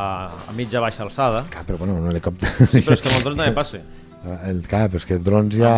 [0.48, 1.44] a mitja baixa alçada.
[1.52, 2.52] Clar, però bueno, un helicòpter...
[2.72, 3.84] Sí, però és que amb el dron també passa.
[4.50, 5.76] el, clar, però és que drons ja...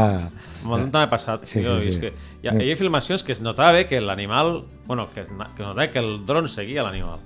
[0.64, 1.50] Amb el dron també ha passat.
[1.50, 2.04] Sí, jo, sí, sí.
[2.06, 4.62] Que hi, ha, hi havia filmacions que es notava que l'animal...
[4.88, 7.22] Bueno, que es, que notava que el dron seguia l'animal.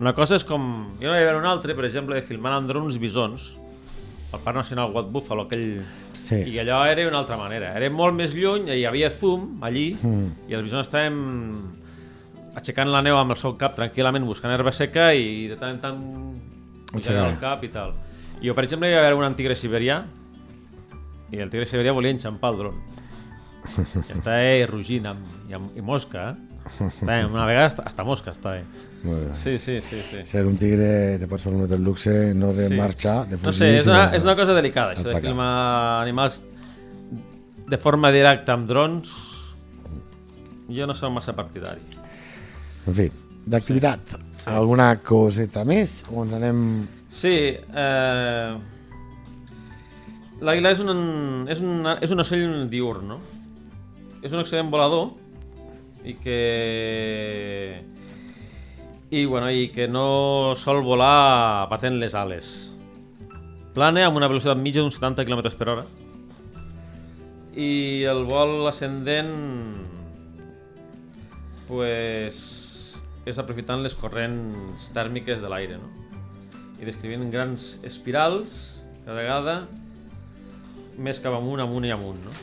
[0.00, 0.62] Una cosa és com...
[1.00, 3.48] Jo no hi veure un altre, per exemple, filmant amb drons bisons,
[4.32, 5.80] al Parc Nacional Wild Buffalo, aquell...
[6.28, 6.42] Sí.
[6.52, 7.70] I allò era d'una altra manera.
[7.78, 10.26] Era molt més lluny, hi havia zoom allí, Mm.
[10.50, 11.16] i els bisons estàvem
[12.58, 15.80] aixecant la neu amb el seu cap tranquil·lament, buscant herba seca i de tant en
[15.80, 15.98] tant
[16.92, 17.94] pujant el cap i tal.
[18.42, 20.02] I jo, per exemple, hi va haver un tigre siberià
[21.32, 22.78] i el tigre siberià volia enxampar el dron.
[23.78, 26.84] I estava eh, rugint amb, i, amb, i mosca, eh?
[26.90, 28.60] Estava, una vegada hasta, hasta mosca estava.
[28.60, 28.87] Bé.
[29.32, 30.00] Sí, sí, sí.
[30.02, 30.24] sí.
[30.26, 32.74] Ser un tigre te pots permetre el luxe no de Sí.
[32.74, 33.46] marxar, de fugir...
[33.46, 36.40] No sé, és una, és una cosa delicada, això de filmar animals
[37.68, 39.12] de forma directa amb drons.
[40.68, 41.80] Jo no som massa partidari.
[42.88, 43.06] En fi,
[43.46, 44.16] d'activitat,
[44.50, 46.64] alguna coseta més o ens anem...
[47.08, 48.50] Sí, eh...
[50.44, 53.20] l'àguila és un, és, un, és un ocell diurn, no?
[54.22, 55.14] És un excel·lent volador
[56.04, 56.40] i que...
[59.10, 62.50] I, bueno, i que no sol volar batent les ales.
[63.74, 65.86] Plana amb una velocitat mitja d'uns 70 km per hora
[67.58, 69.32] i el vol ascendent
[71.66, 72.36] pues,
[73.26, 75.90] és aprofitant les corrents tèrmiques de l'aire, no?
[76.78, 78.54] i descrivint grans espirals,
[79.02, 79.56] cada vegada
[80.98, 82.36] més cap amunt, amunt i amunt, no?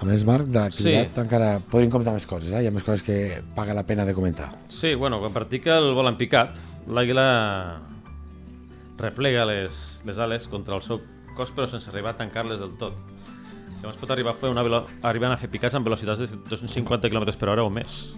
[0.00, 1.20] A més, Marc, d'activitat Sí.
[1.20, 2.62] encara podríem comentar més coses, eh?
[2.62, 4.50] Hi ha més coses que paga la pena de comentar.
[4.68, 6.56] Sí, bueno, quan practica el vol en picat,
[6.88, 7.80] l'àguila
[8.98, 11.00] replega les, les ales contra el seu
[11.36, 12.94] cos però sense arribar a tancar-les del tot.
[13.80, 14.86] Llavors pot arribar a fer una velo...
[15.02, 18.14] arribant a fer picats amb velocitats de 250 km per hora o més.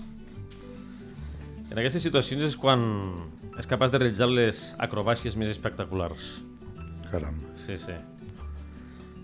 [1.71, 2.83] En aquestes situacions és quan
[3.59, 6.41] és capaç de realitzar les acrobàcies més espectaculars.
[7.11, 7.39] Caram.
[7.55, 7.93] Sí, sí.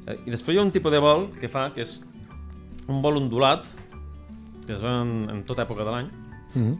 [0.06, 1.98] Eh, I després hi ha un tipus de vol que fa, que és
[2.88, 3.66] un vol ondulat,
[4.66, 6.08] que es veu en, en tota època de l'any,
[6.54, 6.76] Mm -hmm.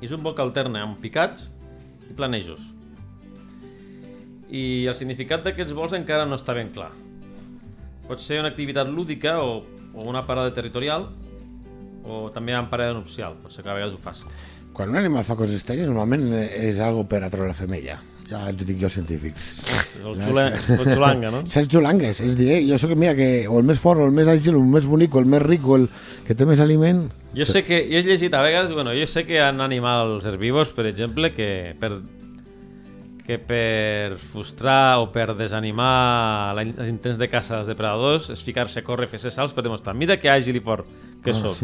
[0.00, 1.50] i és un vol que alterna amb picats
[2.10, 2.60] i planejos.
[4.48, 6.90] I el significat d'aquests vols encara no està ben clar.
[8.08, 11.08] Pot ser una activitat lúdica o, o una parada territorial,
[12.04, 14.24] o també en parada nupcial, pot ser que a vegades ho faci.
[14.72, 17.98] Quan un animal fa coses estranyes, normalment és algo per atraure la femella.
[18.32, 19.48] Ja ho dic jo, als científics.
[19.68, 21.42] És el, xula, el xulanga, no?
[21.52, 22.22] Saps xulangues?
[22.24, 24.56] És dir, eh, jo sóc, mira, que o el més fort, o el més àgil,
[24.56, 25.84] o el més bonic, o el més ric, o el
[26.24, 27.04] que té més aliment...
[27.36, 30.24] Jo sé que, jo he llegit a vegades, bueno, jo sé que hi ha animals
[30.28, 31.48] herbívors, per exemple, que
[31.80, 31.92] per,
[33.26, 38.86] que per frustrar o per desanimar els intents de caça dels depredadors és ficar-se a
[38.86, 40.88] córrer, fer salts per demostrar mira que àgil i fort
[41.22, 41.60] que sóc.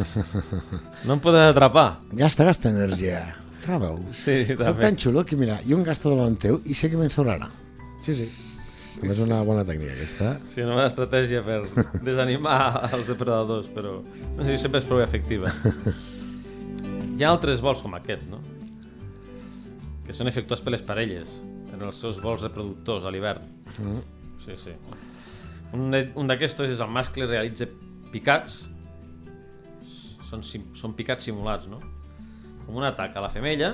[1.06, 2.00] No em podes atrapar.
[2.12, 3.22] Gasta, gasta energia.
[3.68, 4.16] Fra, veus?
[4.16, 4.80] Sí, sí, Soc també.
[4.80, 7.50] tan xulo que, mira, jo em gasto davant teu i sé que me'n sobrarà.
[8.06, 8.24] Sí, sí.
[8.24, 10.30] sí és una bona tècnica, aquesta.
[10.54, 11.58] Sí, una bona estratègia per
[12.06, 15.52] desanimar els depredadors, però no sé si sempre és prou efectiva.
[17.18, 18.40] Hi ha altres vols com aquest, no?
[20.06, 21.28] Que són efectuats per les parelles
[21.68, 23.44] en els seus vols reproductors a l'hivern.
[24.46, 24.72] Sí, sí.
[25.76, 27.68] Un, un d'aquests és el mascle realitza
[28.16, 28.62] picats,
[30.24, 31.84] són, són picats simulats, no?
[32.68, 33.72] Com un atac a la femella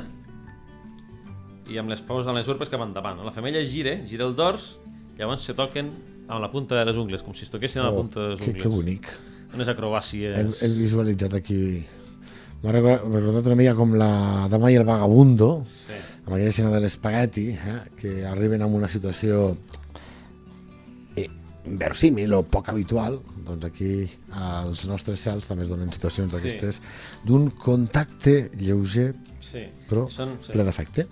[1.66, 3.18] i amb les paus en les urpes cap endavant.
[3.26, 4.76] La femella gira, gira el dors,
[5.18, 5.88] llavors se toquen
[6.28, 8.40] amb la punta de les ungles, com si es toquessin a la punta de les
[8.40, 8.62] Oh, que, ungles.
[8.62, 9.10] que bonic.
[9.54, 10.38] Unes acrobàcies...
[10.38, 11.60] Hem, hem visualitzat aquí...
[12.64, 15.50] M'ha recordat una mica com la Dama i el Vagabundo,
[15.84, 15.98] Sí.
[16.24, 19.56] amb aquella escena de l'espagueti, eh, que arriben a una situació
[21.66, 26.36] inversímil o poc habitual, doncs aquí als nostres cels també es donen situacions Sí.
[26.36, 26.80] d'aquestes
[27.24, 29.66] d'un contacte lleuger Sí.
[29.88, 30.52] però Són, sí.
[30.52, 31.06] ple d'efecte.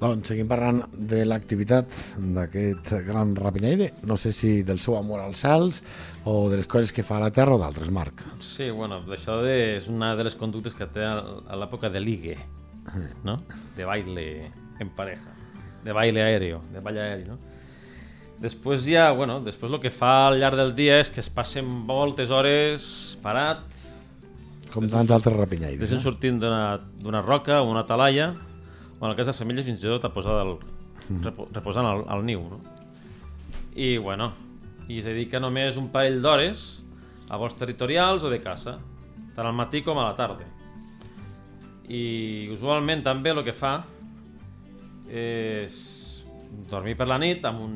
[0.00, 3.90] Doncs seguim parlant de l'activitat d'aquest gran rapinyaire.
[4.02, 5.82] No sé si del seu amor als salts
[6.24, 8.22] o de les coses que fa a la terra o d'altres, Marc.
[8.40, 12.00] Sí, bueno, això de, és una de les conductes que té a a l'època de
[12.00, 12.38] ligue,
[13.24, 13.42] no?
[13.76, 15.34] De baile en pareja,
[15.84, 17.38] de baile aéreo, de ball aeri, no?
[18.40, 21.66] Després ja, bueno, després el que fa al llarg del dia és que es passen
[21.68, 23.66] moltes hores parat,
[24.70, 25.80] Com tants altres rapinyaires.
[25.82, 26.02] Deixen Eh?
[26.04, 28.28] sortint d'una roca o una talaia,
[29.00, 30.52] o en el cas de les femelles fins i tot a posar del,
[31.24, 32.44] repo, reposant al, al niu.
[32.52, 32.60] No?
[33.74, 34.30] I bueno,
[34.88, 36.84] i es dedica només un parell d'hores
[37.28, 38.78] a vols territorials o de caça,
[39.34, 40.46] tant al matí com a la tarda.
[41.90, 43.80] I usualment també el que fa
[45.10, 46.24] és
[46.70, 47.74] dormir per la nit amb un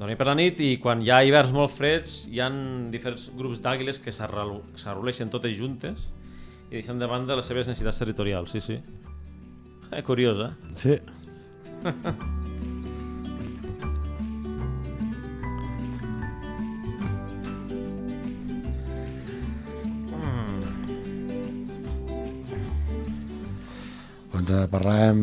[0.00, 3.60] dormir per la nit i quan hi ha hiverns molt freds hi han diferents grups
[3.60, 6.06] d'àguiles que s'arroleixen totes juntes
[6.70, 8.80] i deixen de banda les seves necessitats territorials, sí, sí.
[9.90, 10.52] Eh, curiós, eh?
[10.78, 10.92] Sí.
[24.30, 25.20] Doncs eh, parlàvem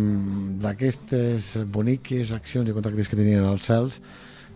[0.59, 4.01] d'aquestes boniques accions i contactes que tenien als cels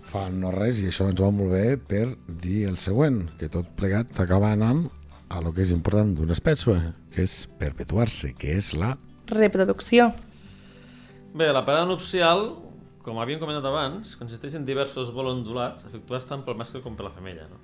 [0.01, 3.69] fa no res i això ens va molt bé per dir el següent, que tot
[3.77, 4.87] plegat acaba anant
[5.31, 6.75] a lo que és important d'una espècie,
[7.13, 8.95] que és perpetuar-se, que és la
[9.31, 10.09] Reproducció.
[11.33, 12.49] Bé, la parada nupcial,
[12.99, 17.05] com havíem comentat abans, consisteix en diversos vols ondulats efectuats tant pel mascle com per
[17.07, 17.45] la femella.
[17.47, 17.61] No?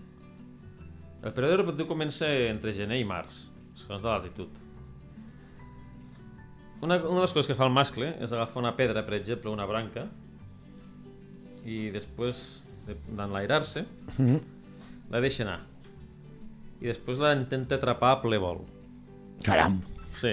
[1.25, 3.43] El període reproductiu comença entre gener i març,
[3.75, 4.63] segons de l'altitud.
[6.79, 9.51] Una, una de les coses que fa el mascle és agafar una pedra, per exemple,
[9.51, 10.05] una branca,
[11.67, 12.39] i després
[12.87, 13.83] de- d'enlairar-se,
[15.11, 15.59] la deixa anar.
[16.81, 18.63] I després la intenta atrapar a ple vol.
[19.43, 19.81] caram.
[20.19, 20.31] Sí.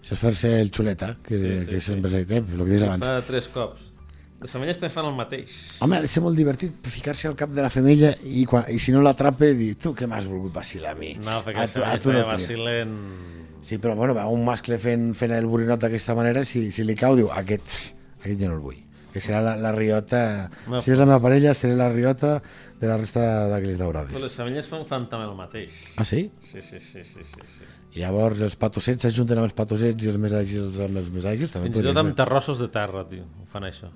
[0.00, 1.86] Això és fer-se el xuleta, que, Sí, sí, sí, que sí.
[1.92, 2.38] sempre s'ha dit, eh?
[2.40, 3.04] el que Ho abans.
[3.04, 3.82] fa tres cops.
[4.40, 5.50] Les femelles també fan el mateix.
[5.84, 8.78] Home, ha de ser molt divertit ficar-se al cap de la femella i, quan, i
[8.80, 11.12] si no l'atrapa dir tu què m'has volgut vacilar a mi?
[11.20, 12.94] No, perquè a tu, a tu no vacilen...
[13.62, 16.94] Sí, però bueno, va, un mascle fent, fent el borinot d'aquesta manera, si, si li
[16.96, 17.68] cau, diu, aquest,
[18.22, 18.78] aquest jo no el vull.
[19.12, 20.50] Que serà la, la riota...
[20.70, 20.80] No.
[20.80, 22.36] Si és la meva parella, seré la riota
[22.80, 24.22] de la resta Però daurades.
[24.22, 25.70] les femelles fan, fan també el mateix.
[25.96, 26.30] Ah, sí?
[26.40, 27.64] Sí, sí, sí, sí, sí, sí.
[27.96, 31.26] I llavors els patossets s'ajunten amb els patossets i els més àgils amb els més
[31.26, 31.50] àgils.
[31.50, 33.90] També Fins i tot amb terrossos de terra, tio, ho fan això.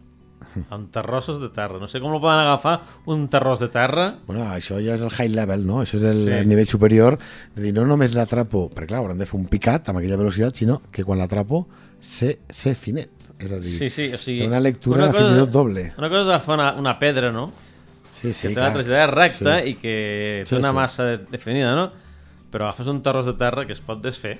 [0.71, 1.79] Amb terrossos de terra.
[1.83, 2.75] No sé com el poden agafar
[3.11, 4.19] un terrós de terra.
[4.27, 5.81] Bueno, això ja és el high level, no?
[5.83, 6.33] Això és el, Sí.
[6.41, 7.17] el nivell superior
[7.57, 10.55] de dir, no només l'atrapo, perquè clar, hauran de fer un picat amb aquella velocitat,
[10.55, 11.65] sinó que quan l'atrapo
[12.01, 13.11] sé, sé finet.
[13.45, 14.41] És a dir, Sí, sí, o sigui...
[14.43, 15.87] té una lectura fins i tot doble.
[15.99, 17.49] Una cosa és agafar una, una pedra, no?
[18.21, 19.95] Sí, sí, que té la traslladada recta i que
[20.45, 20.79] té Sí, una sí.
[20.79, 21.89] massa definida, no?
[22.55, 24.39] Però agafes un terrós de terra que es pot desfer.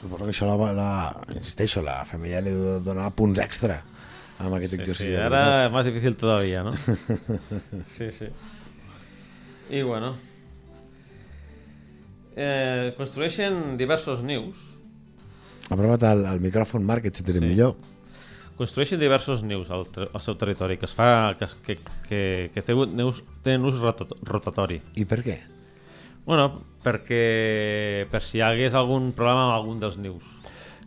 [0.00, 0.90] Suposo que això, la, la,
[1.34, 3.80] insisteixo, la família li ha donar punts extra
[4.38, 5.08] amb aquest Sí, exercici.
[5.10, 6.70] sí, ara es más difícil todavía, ¿no?
[7.96, 8.26] Sí, sí.
[9.70, 10.14] I bueno...
[12.40, 14.56] Eh, construeixen diversos nius.
[15.74, 17.48] Aprova't al, al micròfon, Marc, que et sentirem Sí.
[17.50, 17.74] millor.
[18.58, 21.76] Construeixen diversos nius al, al seu territori, que es fa que, que,
[22.08, 22.20] que,
[22.54, 24.80] que té un- nius, tenen ús rotat- rotatori.
[24.98, 25.36] I per què?
[26.26, 26.48] Bueno,
[26.84, 30.26] perquè per si hi hagués algun problema amb algun dels nius.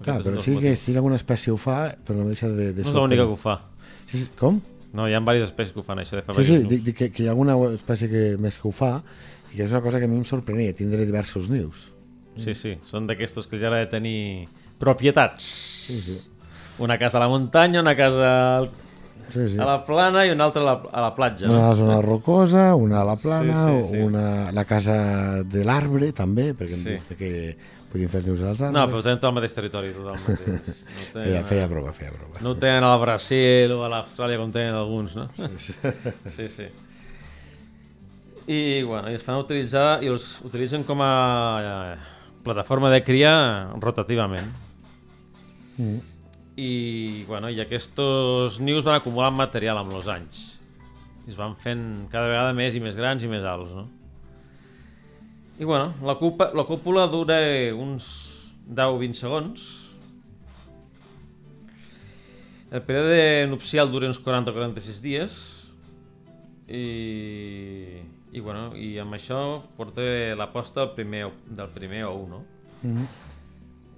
[0.01, 2.71] Clar, però sí que si alguna espècie ho fa, però no deixa de...
[2.73, 3.55] de No és l'única que ho fa.
[4.09, 4.59] Sí, sí, com?
[4.97, 6.97] No, hi ha diverses espècies que ho fan, això de fer Sí, sí, dic, dic
[6.97, 8.97] que, que hi ha alguna espècie que, més que ho fa
[9.53, 11.87] i que és una cosa que a mi em sorprenia, tindre diversos nius.
[12.41, 14.47] Sí, sí, són d'aquestos que ja ha de tenir
[14.81, 15.47] propietats.
[15.87, 16.17] Sí, sí.
[16.79, 18.63] Una casa a la muntanya, una casa
[19.29, 19.57] sí, sí.
[19.59, 21.45] a la plana i una altra a la, a la platja.
[21.51, 23.97] Una a la zona rocosa, una a la plana, Sí, sí, sí.
[24.07, 26.97] una la casa de l'arbre també, perquè Sí.
[27.09, 27.15] sí.
[27.19, 27.31] que
[27.91, 28.71] podien fer nius als arbres.
[28.71, 30.85] No, però tenen tot el mateix territori, tot el mateix.
[31.13, 32.39] No tenen, feia prova, feia prova.
[32.41, 35.27] no tenen al Brasil o a l'Austràlia com tenen alguns, no?
[36.37, 36.69] Sí, sí.
[38.47, 41.11] I, bueno, i es fan utilitzar i els utilitzen com a
[41.61, 41.97] eh,
[42.43, 43.33] plataforma de cria
[43.79, 44.49] rotativament.
[45.77, 45.99] Mm.
[46.59, 50.41] I, bueno, i aquests nius van acumulant material amb els anys.
[51.25, 53.87] I es van fent cada vegada més i més grans i més alts, no?
[55.61, 57.37] I, bueno, la, culpa, la cúpula dura
[57.77, 58.07] uns
[58.65, 59.65] 10-20 segons.
[62.71, 65.35] El període nupcial dura uns 40-46 dies.
[66.71, 67.99] I,
[68.31, 70.01] i, bueno, i amb això porta
[70.39, 72.45] la posta del primer, del primer ou, no?
[72.81, 73.05] Mhm.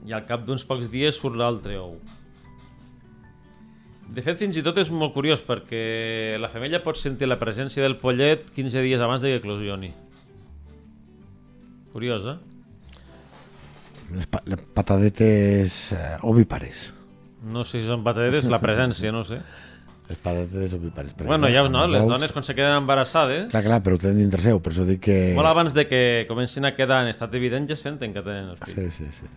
[0.09, 1.95] I al cap d'uns pocs dies surt l'altre ou.
[4.13, 7.81] De fet, fins i tot és molt curiós perquè la femella pot sentir la presència
[7.81, 9.89] del pollet 15 dies abans de que eclosioni.
[11.93, 12.37] Curiós, eh?
[14.13, 16.91] Les, pa les patadetes eh, ovípares.
[17.49, 19.41] No sé si són patateres, la presència, no sé.
[20.09, 21.13] Les patates ovípares.
[21.15, 22.11] per Bueno, ja, no, amb les els ous.
[22.11, 24.99] dones quan se queden embarassades, Clar, clar, però ho tenen dintre seu, per això dic
[25.07, 25.15] que...
[25.33, 28.57] molt abans de que comencin a quedar en estat evident, ja senten que tenen el
[28.59, 28.91] fill.
[28.91, 29.29] Sí, sí, sí.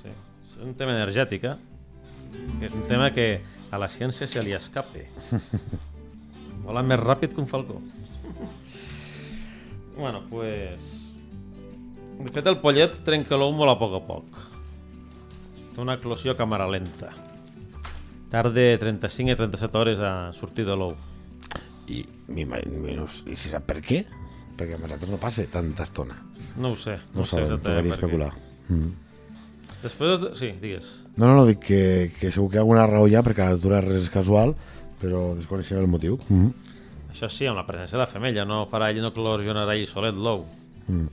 [0.00, 0.14] Sí.
[0.14, 1.77] És un tema energètic, eh?
[2.64, 5.06] És un tema que a la ciència se li escape.
[6.66, 7.80] Vola més ràpid que un falcó.
[9.96, 10.94] Bueno, pues...
[12.18, 14.38] De fet, el pollet trenca l'ou molt a poc a poc.
[15.74, 17.12] Té una eclosió a càmera lenta.
[18.32, 20.96] Tarda 35 i 37 hores a sortir de l'ou.
[21.88, 24.02] I, m'imagino, i si sap per què?
[24.58, 26.18] Perquè a nosaltres no passa tanta estona.
[26.58, 26.98] No ho sé.
[27.14, 28.32] No, No, no sé sabem, tocaria especular.
[28.68, 28.90] Mm.
[29.82, 30.20] Després...
[30.20, 30.88] de- Sí, digues.
[31.16, 31.82] No, no, no, dic que,
[32.18, 34.54] que segur que hi ha alguna raó ja, perquè la natura res és casual,
[35.00, 36.18] però desconeixem el motiu.
[36.28, 36.50] Mm.
[37.12, 40.14] Això sí, amb la presència de la femella, no farà ell, no eclosionarà ell solet
[40.18, 40.44] l'ou.
[40.88, 41.06] Mm.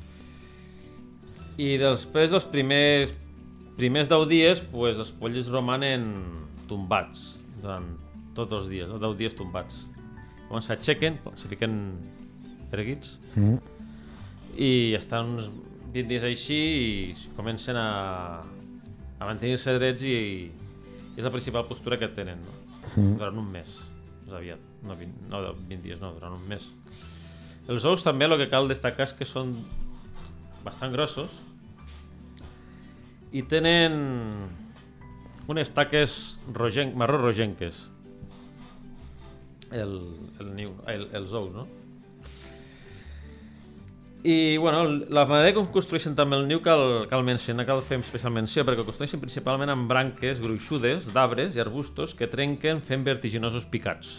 [1.61, 3.13] I després dels primers
[3.77, 6.05] primers 10 dies, pues, els polls romanen
[6.69, 7.85] tombats durant
[8.35, 8.97] tots els dies, no?
[9.01, 9.89] 10 dies tombats.
[10.45, 11.73] Llavors s'aixequen, se fiquen
[12.71, 13.57] erguits Mm.
[14.57, 15.49] i estan uns
[15.91, 18.43] 20 dies així i comencen a,
[19.25, 20.15] a mantenir-se drets i,
[20.45, 22.55] i és la principal postura que tenen no?
[23.17, 23.71] durant un mes
[24.25, 26.69] més aviat, no 20, no 20 dies no, durant un mes
[27.71, 29.55] els ous també el que cal destacar és que són
[30.65, 31.39] bastant grossos
[33.33, 33.97] i tenen
[35.49, 37.81] unes taques rogen, marró rogenques
[39.73, 39.97] el,
[40.39, 41.65] el niu, el, els ous, no?
[44.25, 48.31] I, bueno, la manera com construeixen també el niu cal, cal mencionar, cal fer especial
[48.33, 53.67] menció, perquè el construeixen principalment amb branques gruixudes d'arbres i arbustos que trenquen fent vertiginosos
[53.69, 54.15] picats.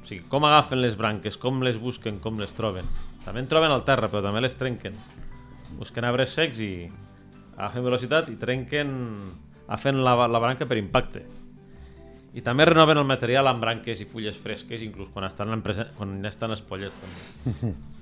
[0.00, 2.88] O sigui, com agafen les branques, com les busquen, com les troben.
[3.26, 4.96] També en troben al terra, però també les trenquen.
[5.76, 6.70] Busquen arbres secs i
[7.58, 8.94] agafen velocitat i trenquen
[9.66, 11.26] agafen la, la branca per impacte.
[12.32, 15.92] I també renoven el material amb branques i fulles fresques, inclús quan estan, en presen...
[16.00, 17.74] quan estan espolles també.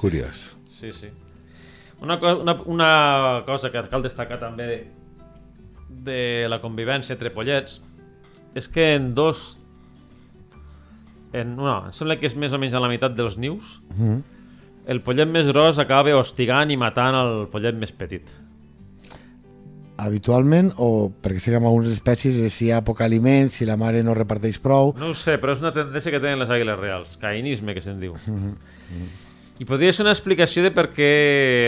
[0.00, 0.50] Curiós.
[0.76, 1.08] Sí, sí.
[2.02, 4.78] Una, co una, una cosa que cal destacar també de,
[6.10, 6.18] de
[6.52, 7.80] la convivència entre pollets
[8.56, 9.58] és que en dos...
[11.32, 14.20] En, no, em sembla que és més o menys a la meitat dels nius Mm.
[14.92, 18.28] el pollet més gros acaba hostigant i matant el pollet més petit.
[19.96, 23.64] Habitualment, o perquè sé que en algunes espècies eh, si hi ha poc aliment, si
[23.64, 24.92] la mare no reparteix prou...
[25.00, 27.98] No ho sé, però és una tendència que tenen les àguiles reals, cainisme que se'n
[28.04, 28.12] diu.
[29.56, 31.10] I podria ser una explicació de per què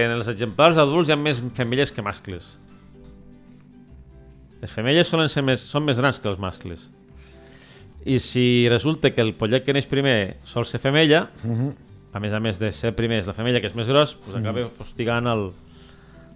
[0.04, 2.50] en els exemplars adults hi ha més femelles que mascles.
[4.60, 6.82] Les femelles solen ser més, són més grans que els mascles.
[8.04, 11.26] I si resulta que el pollet que neix primer sol ser femella,
[12.12, 14.38] a més a més de ser primer és la femella que és més gros, doncs
[14.40, 15.48] acaba hostigant el,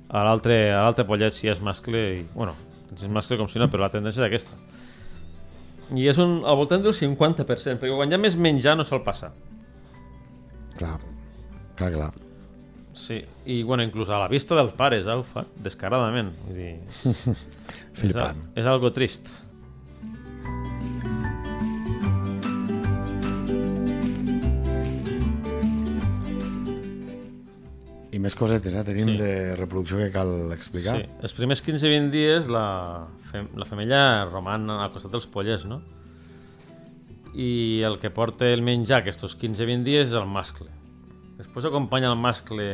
[0.09, 2.57] a l'altre a l'altre pollet si és mascle i, bueno,
[2.95, 4.57] si és mascle com si no, però la tendència és aquesta.
[5.93, 9.03] I és un, al voltant del 50%, perquè quan hi ha més menjar no sol
[9.05, 9.35] passar.
[10.79, 10.97] Clar,
[11.77, 12.13] clar, clar.
[12.95, 16.35] Sí, i bueno, inclús a la vista dels pares, eh, ho fa descaradament.
[16.45, 16.75] Vull dir,
[17.09, 17.25] és,
[17.97, 18.43] Flipant.
[18.61, 19.31] és algo trist.
[28.13, 28.83] I més cosetes, eh?
[28.85, 29.17] Tenim Sí.
[29.17, 30.99] de reproducció que cal explicar.
[31.01, 35.81] Sí, els primers 15-20 dies la, fem, la femella roman al costat dels pollets, no?
[37.35, 40.69] I el que porta el menjar aquests 15-20 dies és el mascle.
[41.39, 42.67] Després acompanya el mascle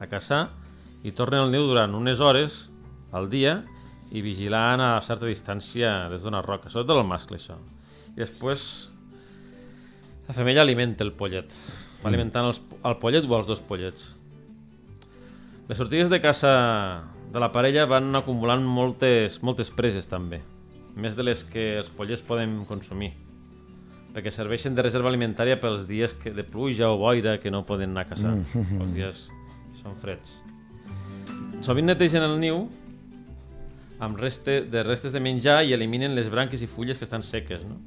[0.00, 0.48] a caçar
[1.04, 2.68] i torna al niu durant unes hores
[3.12, 3.62] al dia
[4.14, 7.56] i vigilant a certa distància des d'una roca, sobretot el mascle, això.
[8.14, 8.66] I després
[10.28, 11.50] la femella alimenta el pollet.
[12.02, 14.12] Va alimentant els, el pollet o els dos pollets.
[15.68, 16.52] Les sortides de caça
[17.32, 20.42] de la parella van acumulant moltes, moltes preses també,
[20.94, 23.10] més de les que els pollets poden consumir,
[24.14, 27.90] perquè serveixen de reserva alimentària pels dies que, de pluja o boira que no poden
[27.90, 29.26] anar a caçar, els dies
[29.72, 30.36] que són freds.
[31.66, 32.64] Sovint netegen el niu
[34.04, 37.64] amb reste, de restes de menjar i eliminen les branques i fulles que estan seques,
[37.66, 37.80] no?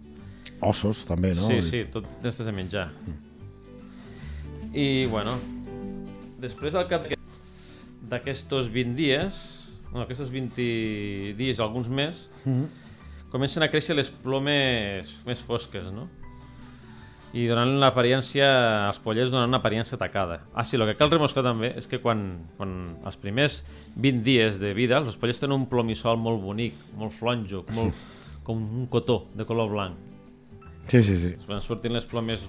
[0.67, 1.45] Ossos, també, no?
[1.47, 2.88] Sí, sí, tot restes de menjar.
[4.73, 5.38] I, bueno,
[6.41, 7.05] després al cap
[8.09, 9.39] d'aquestos 20 dies,
[9.93, 12.25] no, aquests 20 dies, alguns més,
[13.32, 16.07] comencen a créixer les plomes més fosques, no?
[17.36, 18.45] I donant l'apariència,
[18.88, 20.39] als pollets donant una apariència tacada.
[20.55, 22.21] Ah, sí, el que cal remoscar també és que quan,
[22.57, 22.71] quan
[23.05, 23.59] els primers
[23.95, 28.05] 20 dies de vida, els pollets tenen un plomissol molt bonic, molt flonjo, molt,
[28.47, 29.99] com un cotó de color blanc.
[30.88, 31.34] Sí, sí, sí.
[31.49, 32.45] Van sortint les plomes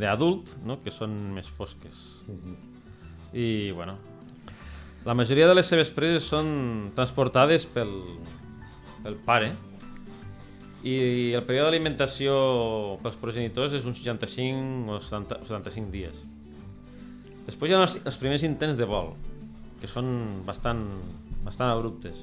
[0.00, 0.78] d'adult, no?
[0.84, 2.04] que són més fosques.
[3.32, 3.96] I, bueno,
[5.04, 6.46] La majoria de les seves preses són
[6.96, 7.90] transportades pel,
[9.04, 9.50] pel pare
[10.84, 12.34] i el període d'alimentació
[13.00, 16.24] pels progenitors és uns 65 o 70, o 75 dies.
[17.46, 19.14] Després hi ha els, els primers intents de vol,
[19.80, 20.84] que són bastant,
[21.44, 22.20] bastant abruptes.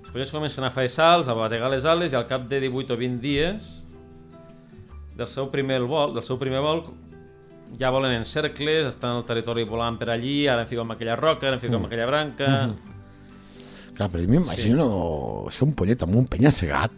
[0.00, 2.94] Després es comencen a fer salts, a bategar les ales i al cap de 18
[2.94, 3.70] o 20 dies
[5.18, 6.86] del seu primer vol, del seu primer vol
[7.78, 11.18] ja volen en cercles, estan al territori volant per allí, ara em fico amb aquella
[11.18, 12.46] roca, ara em fico amb aquella branca...
[12.46, 12.88] Mm -hmm.
[13.94, 14.84] Clar, però jo m'imagino
[15.50, 15.56] sí.
[15.56, 16.92] ser un pollet amb un penya-segat,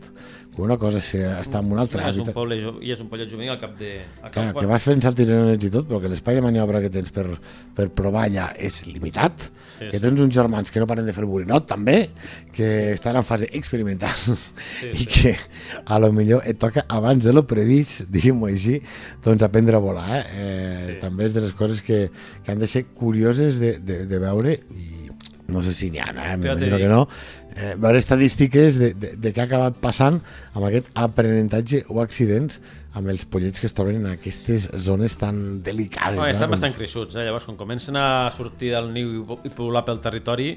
[0.61, 3.31] una cosa és estar en un altre Clar, és un poble i és un pollet
[3.31, 3.95] juvenil al cap de...
[4.21, 6.83] Al cap Clar, quan- que vas fent saltironets i tot, però que l'espai de maniobra
[6.85, 7.25] que tens per,
[7.75, 10.03] per provar allà és limitat, Sí, que sí.
[10.05, 12.11] tens uns germans que no paren de fer borinot també,
[12.53, 14.13] que estan en fase experimental
[14.93, 15.07] i sí.
[15.09, 15.33] que
[15.87, 18.77] a lo millor et toca abans de lo previst, diguem-ho així,
[19.25, 20.09] doncs aprendre a volar.
[20.21, 20.25] Eh?
[20.37, 20.99] Eh, Sí.
[21.01, 22.11] També és de les coses que,
[22.45, 25.09] que han de ser curioses de, de, de veure i
[25.53, 26.37] no sé si n'hi ha, eh?
[26.37, 27.01] m'imagino que no,
[27.57, 30.21] eh, veure estadístiques de, de, de què ha acabat passant
[30.55, 32.61] amb aquest aprenentatge o accidents
[32.95, 36.19] amb els pollets que es troben en aquestes zones tan delicades.
[36.19, 37.25] No, eh, estan com- bastant creixuts, eh?
[37.25, 40.53] llavors quan comencen a sortir del niu i po- i poblar pel territori...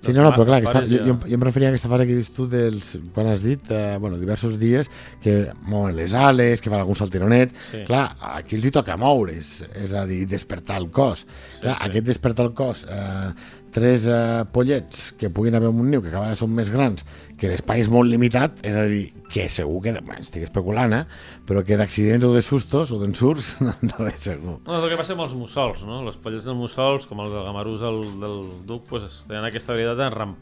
[0.00, 2.14] Sí, no, no, però clar, aquesta, jo, jo, jo em referia a aquesta fase que
[2.16, 4.88] dius tu dels, quan has dit, eh, bueno, diversos dies
[5.20, 7.82] que mouen les ales, que fan algun saltironet, Sí.
[7.84, 11.26] clar, aquí els hi toca moure's, és a dir, despertar el cos.
[11.60, 11.90] clar, sí.
[11.90, 13.34] aquest despertar el cos, eh,
[13.74, 17.02] tres eh, pollets que puguin haver en un niu, que cada vegada són més grans,
[17.36, 21.02] que l'espai és molt limitat, és a dir, que segur que, bueno, estic especulant, eh,
[21.48, 24.56] però que d'accidents o de sustos o d'ensurts no, no és segur.
[24.64, 26.00] No, és el que passa amb els mussols, no?
[26.06, 28.38] Els pollets dels mussols, com els del gamarús del, del
[28.68, 29.76] duc, pues, tenen aquesta
[30.10, 30.36] ram-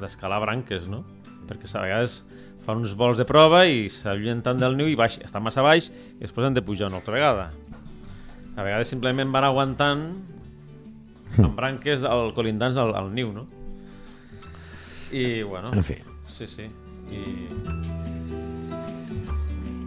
[0.00, 1.04] d'escalar branques, no?
[1.48, 2.22] Perquè a vegades
[2.64, 5.90] fan uns vols de prova i s'allunyen tant del niu i baix, estan massa baix
[5.90, 7.50] i després han de pujar una altra vegada.
[8.56, 10.06] A vegades simplement van aguantant
[11.38, 13.46] amb branques al, colindants al, al niu, no?
[15.14, 15.70] I, bueno...
[15.72, 15.96] En fi.
[16.28, 16.68] Sí, sí.
[17.10, 17.22] I...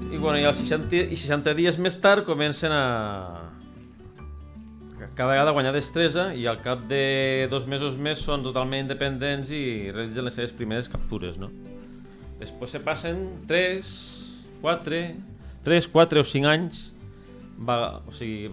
[0.08, 2.84] I, bueno, i, als 60, i 60 dies més tard comencen a...
[5.18, 9.52] cada vegada a guanyar destresa i al cap de dos mesos més són totalment independents
[9.52, 11.52] i realitzen les seves primeres captures, no?
[12.38, 13.90] Després se passen 3,
[14.62, 15.02] 4,
[15.66, 16.84] 3, 4 o 5 anys
[17.68, 18.48] va, o sigui,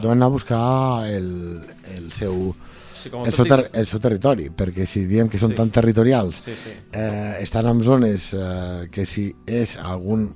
[0.00, 1.62] Deuen anar a buscar el,
[1.96, 2.54] el seu
[2.94, 5.56] sí, el seu, ter el seu territori, perquè si diem que són Sí.
[5.56, 6.70] tan territorials, Sí, sí.
[6.92, 10.34] eh, estan en zones eh, que si és algun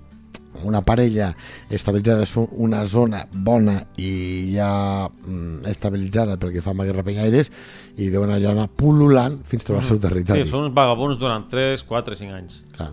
[0.64, 1.30] una parella
[1.70, 7.50] estabilitzada és una zona bona i ja mm, estabilitzada pel que fa amb aquests rapenyaires
[7.96, 10.42] i deuen allà anar pul·lulant fins a trobar el seu territori.
[10.44, 12.64] Sí, són uns vagabunds durant 3, 4, 5 anys.
[12.76, 12.90] Clar.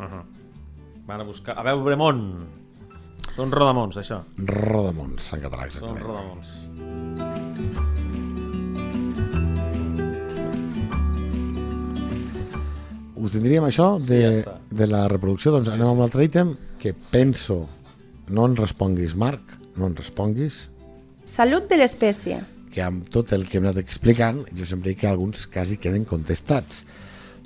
[0.00, 0.24] Uh -huh.
[1.06, 1.56] Van a buscar...
[1.58, 2.46] A veure món.
[3.36, 4.22] Són rodamons, això.
[4.38, 6.06] Rodamons, en català, Són exactament.
[6.06, 7.60] rodamons.
[13.20, 14.54] Ho tindríem això de, ja està.
[14.72, 17.66] de la reproducció, doncs anem amb l'altre ítem que penso,
[18.32, 20.62] no en responguis Marc, no en responguis,
[21.28, 22.40] Salut de l'espècie.
[22.72, 26.04] que amb tot el que hem anat explicant, jo sempre dic que alguns quasi queden
[26.08, 26.84] contestats.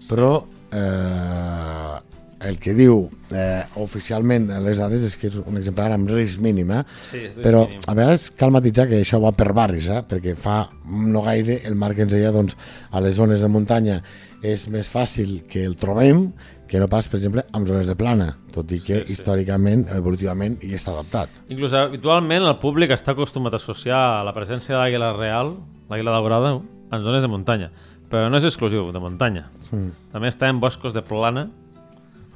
[0.09, 1.97] Però eh,
[2.45, 6.71] el que diu eh, oficialment les dades és que és un exemplar amb risc mínim,
[6.77, 6.83] eh?
[7.03, 7.85] Sí, risc però mínim.
[7.89, 10.03] a vegades cal matitzar que això va per barris, eh?
[10.09, 12.57] perquè fa no gaire el Marc ens deia doncs,
[12.91, 14.03] a les zones de muntanya
[14.45, 16.29] és més fàcil que el trobem
[16.69, 19.13] que no pas, per exemple, en zones de plana, tot i que Sí, sí.
[19.15, 21.29] històricament, evolutivament, hi està adaptat.
[21.53, 25.53] Inclús habitualment el públic està acostumat a associar la presència de l'àguila real,
[25.93, 26.55] l'àguila daurada,
[26.91, 27.71] en zones de muntanya.
[28.11, 29.45] Però no és exclusiu de muntanya.
[29.71, 29.93] Mm.
[30.13, 31.49] També està en boscos de plana.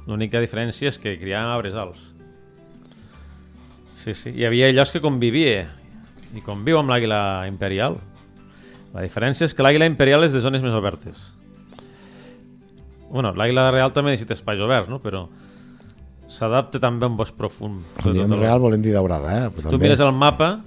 [0.09, 2.07] L'única diferència és que criaven arbres alts.
[3.99, 4.31] Sí, sí.
[4.33, 5.67] Hi havia llocs que convivia
[6.33, 7.97] i conviu amb l'àguila imperial.
[8.95, 11.27] La diferència és que l'àguila imperial és de zones més obertes.
[13.09, 14.99] Bueno, l'àguila real també necessita espais oberts, no?
[15.03, 15.27] Però
[16.29, 17.83] s'adapta també a un bosc profund.
[18.01, 19.49] Quan diem real volem dir daurada, eh?
[19.49, 20.59] Pues Tu també- mires el mapa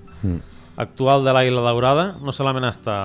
[0.76, 2.96] actual de l'Àguila Daurada, no solament està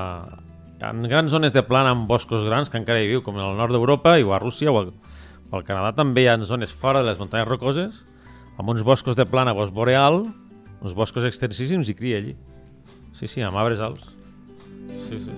[0.79, 3.73] en grans zones de plana amb boscos grans que encara hi viu, com al nord
[3.73, 4.91] d'Europa o a Rússia o o
[5.51, 8.03] al Canadà també hi ha zones fora de les muntanyes rocoses
[8.57, 10.25] amb uns boscos de plana, bosc boreal,
[10.81, 12.35] uns boscos extensíssims i cria allí.
[13.13, 14.09] Sí, sí, amb arbres alts.
[15.07, 15.35] Sí, sí.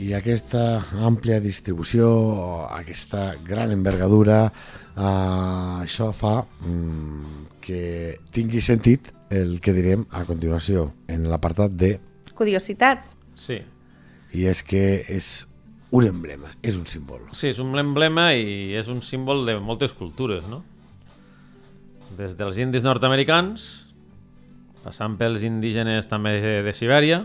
[0.00, 2.08] I aquesta àmplia distribució,
[2.72, 7.82] aquesta gran envergadura, eh, això fa mm, que
[8.32, 11.98] tingui sentit el que direm a continuació, en l'apartat de
[12.34, 13.12] Curiositats.
[13.36, 13.60] Sí.
[14.32, 15.49] i és que és
[15.92, 17.24] un emblema, és un símbol.
[17.34, 20.62] Sí, és un emblema i és un símbol de moltes cultures, no?
[22.18, 23.86] Des dels indis nord-americans
[24.84, 27.20] passant pels indígenes també de Sibèria,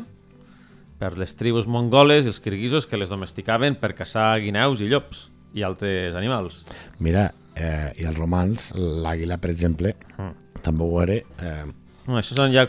[0.99, 5.29] per les tribus mongoles i els kirguisos que les domesticaven per caçar guineus i llops
[5.55, 6.63] i altres animals.
[6.99, 10.33] Mira, eh, i els romans, l'àguila, per exemple, Mm.
[10.61, 11.13] també ho era...
[11.15, 11.65] Eh,
[12.07, 12.67] No, això són ja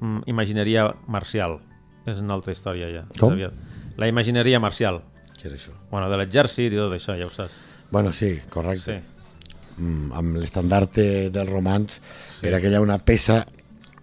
[0.00, 1.60] mm, imagineria marcial.
[2.06, 3.04] És una altra història ja.
[3.20, 3.32] Com?
[3.36, 3.52] aviat.
[3.96, 5.02] La imagineria marcial.
[5.40, 5.72] què és això?
[5.90, 7.52] Bueno, de l'exèrcit i tot això, ja ho saps.
[7.90, 8.98] Bueno, sí, correcte.
[9.00, 9.82] Sí.
[9.82, 12.46] Mm, amb l'estandarte dels romans Sí.
[12.46, 13.46] era aquella una peça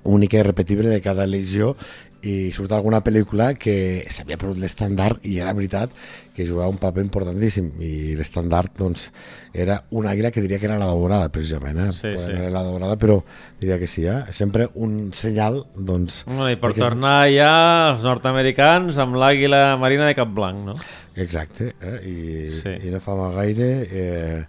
[0.04, 1.76] única i repetible de cada legió
[2.26, 5.92] i surt alguna pel·lícula que s'havia perdut l'estandard i era veritat
[6.36, 9.08] que jugava un paper importantíssim i l'estandard doncs
[9.54, 11.92] era una àguila que diria que era la daurada precisament eh?
[11.94, 12.34] Sí, Poder sí.
[12.34, 13.20] no era la daurada però
[13.60, 14.26] diria que sí, eh?
[14.32, 17.52] sempre un senyal doncs I per que tornar ja
[17.94, 20.76] els nord-americans amb l'àguila marina de cap blanc, no?
[21.18, 22.00] Exacte, eh?
[22.06, 22.18] I,
[22.62, 22.76] Sí.
[22.88, 24.44] i no fa mal gaire eh,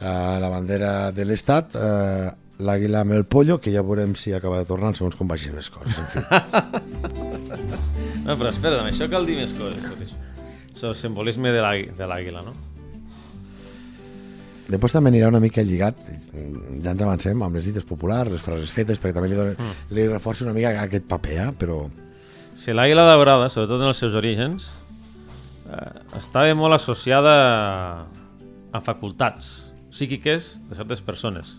[0.00, 4.60] a la bandera de l'Estat eh, l'àguila amb el pollo, que ja veurem si acaba
[4.60, 5.98] de tornar segons com vagin les coses.
[5.98, 6.20] En fi.
[8.24, 10.14] No, però espera, amb això cal dir més coses.
[10.72, 12.54] Sobre el simbolisme de l'àgui- de l'àguila, no?
[14.64, 15.98] Després també anirà una mica lligat,
[16.32, 19.92] ja ens avancem, amb les dites populars, les frases fetes, perquè també li, dona, mm.
[19.92, 21.50] li reforça una mica aquest paper, eh?
[21.60, 21.82] però
[22.56, 24.70] Si l'àguila daurada, sobretot en els seus orígens,
[25.68, 27.36] eh, estava molt associada
[28.72, 31.58] a facultats psíquiques de certes persones.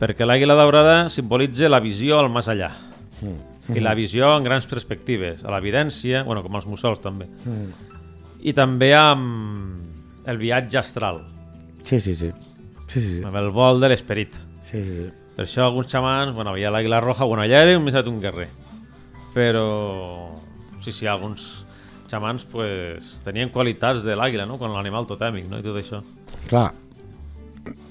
[0.00, 2.72] Perquè l'àguila daurada simbolitza la visió al més allà.
[3.72, 7.28] I la visió en grans perspectives, a l'evidència, bueno, com els mussols també.
[8.42, 11.22] I també amb el viatge astral,
[11.82, 12.30] sí, sí, sí.
[12.86, 13.22] Sí, sí, sí.
[13.26, 14.36] amb el vol de l'esperit.
[14.70, 15.10] sí, sí, sí.
[15.32, 18.48] Per això alguns xamans, bueno, havia l'àguila roja, bueno, allà era un més un guerrer.
[19.32, 20.28] Però,
[20.82, 21.64] sí, sí, alguns
[22.10, 24.58] xamans pues, tenien qualitats de l'àguila, no?
[24.60, 25.58] Con l'animal totèmic, no?
[25.58, 26.02] I tot això.
[26.50, 26.68] Clar,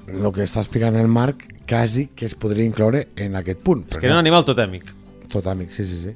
[0.08, 3.86] el que està explicant el Marc quasi que es podria incloure en aquest punt.
[3.92, 4.90] És que era un animal totèmic.
[5.32, 6.16] Tot amic, sí, sí, sí.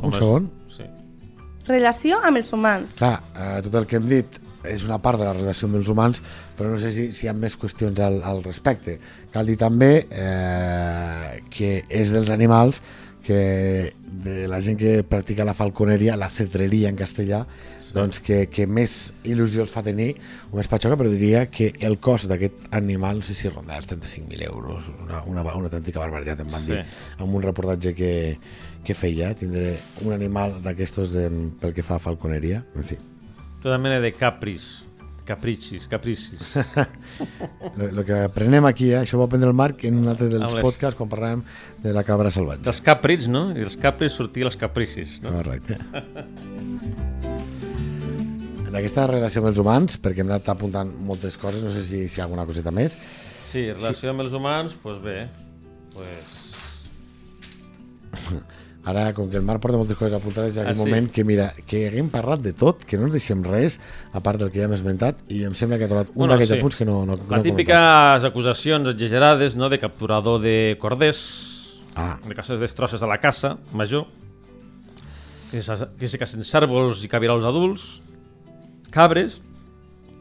[0.00, 0.50] Com Un és- segon.
[0.68, 0.82] Sí.
[1.66, 2.94] Relació amb els humans.
[2.98, 5.88] Clar, eh, tot el que hem dit és una part de la relació amb els
[5.88, 6.20] humans,
[6.58, 8.98] però no sé si, si hi ha més qüestions al, al respecte.
[9.32, 12.80] Cal dir també eh, que és dels animals
[13.22, 13.92] que
[14.26, 17.44] de la gent que practica la falconeria, la cetreria en castellà,
[17.96, 18.94] doncs que, que més
[19.24, 20.10] il·lusió els fa tenir,
[20.52, 23.88] o més patxoca, però diria que el cost d'aquest animal, no sé si ronda els
[23.88, 26.72] 35.000 euros, una, una, una autèntica barbaritat, em van Sí.
[26.74, 26.84] dir,
[27.18, 28.12] amb un reportatge que,
[28.84, 31.30] que feia, tindré un animal d'aquestos de-
[31.60, 32.98] pel que fa a falconeria, en fi.
[33.62, 34.82] Tota mena de capris.
[35.26, 36.38] Capricis, capricis.
[37.76, 40.28] Lo, lo que aprenem aquí, eh, això ho va aprendre el Marc en un altre
[40.30, 41.42] dels les- podcasts quan parlàvem
[41.82, 42.62] de la cabra salvatge.
[42.68, 43.48] Dels caprits, no?
[43.50, 45.34] I dels capris sortia els capricis, no?
[45.34, 45.80] Correcte.
[48.72, 52.18] D'aquesta relació amb els humans, perquè hem anat apuntant moltes coses, no sé si, si
[52.18, 52.96] hi ha alguna coseta més.
[53.46, 55.18] Sí, relació amb els humans, doncs pues bé,
[55.94, 56.34] pues...
[58.86, 60.82] Ara, com que el Marc porta moltes coses apuntades, hi ha Ah, aquell sí?
[60.84, 63.80] moment que, mira, que haguem parlat de tot, que no ens deixem res,
[64.14, 66.34] a part del que ja hem esmentat, i em sembla que ha trobat un Bueno,
[66.36, 66.58] d'aquests sí.
[66.60, 67.48] apunts que no, no, Les no comentat.
[67.50, 71.24] típiques acusacions exagerades, no?, de capturador de corders,
[71.96, 72.18] Ah.
[72.28, 74.06] de caces destrosses a la caça major,
[75.50, 78.02] que se, que se cacen cèrvols i cabirols adults,
[78.96, 79.42] cabres,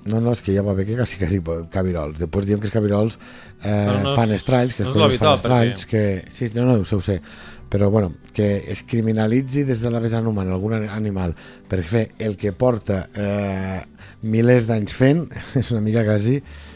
[0.05, 1.39] No, no, és que ja va bé que quasi cari-
[1.73, 2.19] cabirols.
[2.21, 3.15] Després diem que els cabirols
[3.63, 6.01] eh, No, no fan estralls, que no els fan estralls, que...
[6.29, 7.15] Sí, no, no, ho sé, ho sé.
[7.73, 11.33] Però, bueno, que es criminalitzi des de la vessant humana algun animal
[11.67, 13.79] per fer el que porta eh,
[14.21, 15.23] milers d'anys fent,
[15.57, 16.35] és una mica quasi...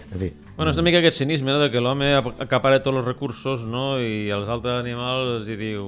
[0.09, 2.97] En fi, Bueno, és una mica aquest cinisme, no?, de que l'home ap- acapara tots
[2.97, 5.85] els recursos, no?, i els altres animals hi diu...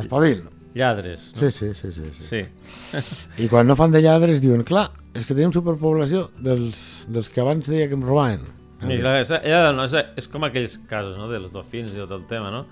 [0.00, 0.40] espavil.
[0.72, 1.42] Lladres, no?
[1.42, 2.24] Sí, sí, sí, sí, sí.
[2.32, 3.04] Sí.
[3.44, 7.42] I quan no fan de lladres diuen, clar, és que tenim superpoblació dels, dels que
[7.42, 8.44] abans deia que em robaven.
[8.80, 9.32] I la, és,
[9.76, 12.64] no, és, és com aquells casos, no?, dels dofins i tot el tema, no?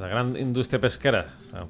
[0.00, 1.24] La gran indústria pesquera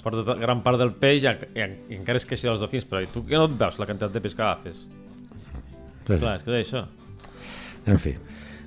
[0.05, 3.01] porta gran part del peix i, i, i encara és que així dels dofins, però
[3.03, 4.85] i tu que no et veus la quantitat de peix que agafes?
[4.85, 6.21] Sí, sí.
[6.21, 6.85] Clar, és que és això.
[7.89, 8.13] En fi,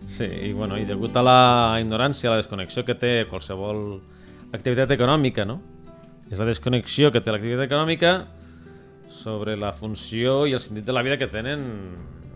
[0.06, 1.40] Sí, i, bueno, i degut a la
[1.80, 4.02] ignorància, a la desconnexió que té qualsevol
[4.54, 5.60] activitat econòmica, no?
[6.30, 8.14] És la desconnexió que té l'activitat econòmica
[9.14, 11.64] sobre la funció i el sentit de la vida que tenen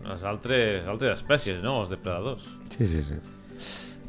[0.06, 1.82] les altres, altres espècies, no?
[1.82, 2.46] Els depredadors.
[2.76, 3.18] sí, sí, sí.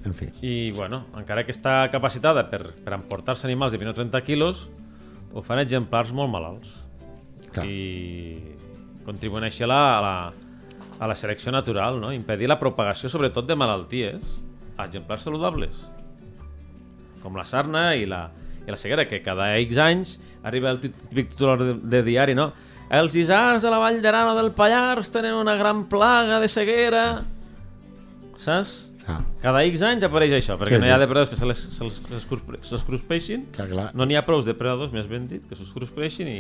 [0.06, 3.98] En fi, I, bueno, encara que està capacitada per, per emportar-se animals de 20 o
[3.98, 4.70] 30 quilos,
[5.34, 6.78] ho fan exemplars molt malalts.
[7.52, 7.66] Clar.
[7.68, 8.40] I
[9.04, 10.14] contribueix a la, a la,
[11.00, 12.14] a la selecció natural, no?
[12.16, 14.38] impedir la propagació sobretot de malalties
[14.78, 15.76] a exemplars saludables,
[17.20, 18.30] com la sarna i la,
[18.70, 22.52] i la ceguera, que cada X anys arriba el típic titular de, de diari, no?
[22.90, 27.04] Els isars de la Vall d'Aran o del Pallars tenen una gran plaga de ceguera.
[28.40, 28.86] saps?
[29.10, 31.02] Ah, Cada X anys apareix això, perquè Sí, no hi ha sí.
[31.02, 33.86] depredadors que se les, se les, se les, cruspeixin, clar, clar.
[33.98, 36.36] no n'hi ha prou depredadors, més ben dit, que se cruspeixin i,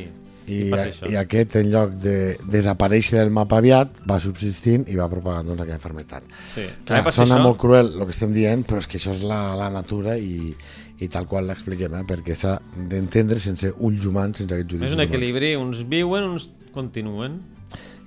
[0.46, 1.10] i, I, passa això.
[1.10, 2.16] I aquest, en lloc de
[2.46, 6.30] desaparèixer del mapa aviat, va subsistint i va propagant doncs, aquella enfermetat.
[6.46, 6.68] Sí.
[6.86, 7.48] Clar, sona això.
[7.48, 10.54] molt cruel el que estem dient, però és que això és la, la natura i,
[11.00, 12.04] i tal qual l'expliquem, eh?
[12.08, 15.14] perquè s'ha d'entendre sense ulls humans, sense aquests judicis És un humans.
[15.16, 17.39] equilibri, uns viuen, uns continuen.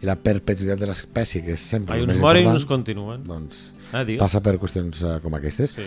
[0.02, 3.22] I la perpetuïtat de l'espècie, que és sempre Ai, uns moren i uns continuen.
[3.24, 5.70] doncs, Ah, passa per qüestions eh, com aquestes.
[5.78, 5.82] Sí.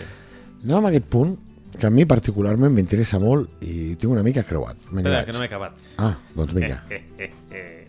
[0.64, 1.36] Anem amb aquest punt,
[1.78, 4.78] que a mi particularment m'interessa molt i tinc una mica creuat.
[4.88, 5.74] Espera, que no m'he acabat.
[5.98, 6.84] Ah, doncs vinga.
[6.90, 7.88] Eh, eh, eh.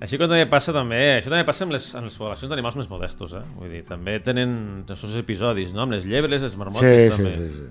[0.00, 2.88] Així com també passa també, això també passa amb les, amb les poblacions d'animals més
[2.88, 3.42] modestos, eh?
[3.58, 5.82] Vull dir, també tenen els seus episodis, no?
[5.82, 7.32] Amb les llebres, les Sí, marmotes, sí, també.
[7.34, 7.66] sí, sí.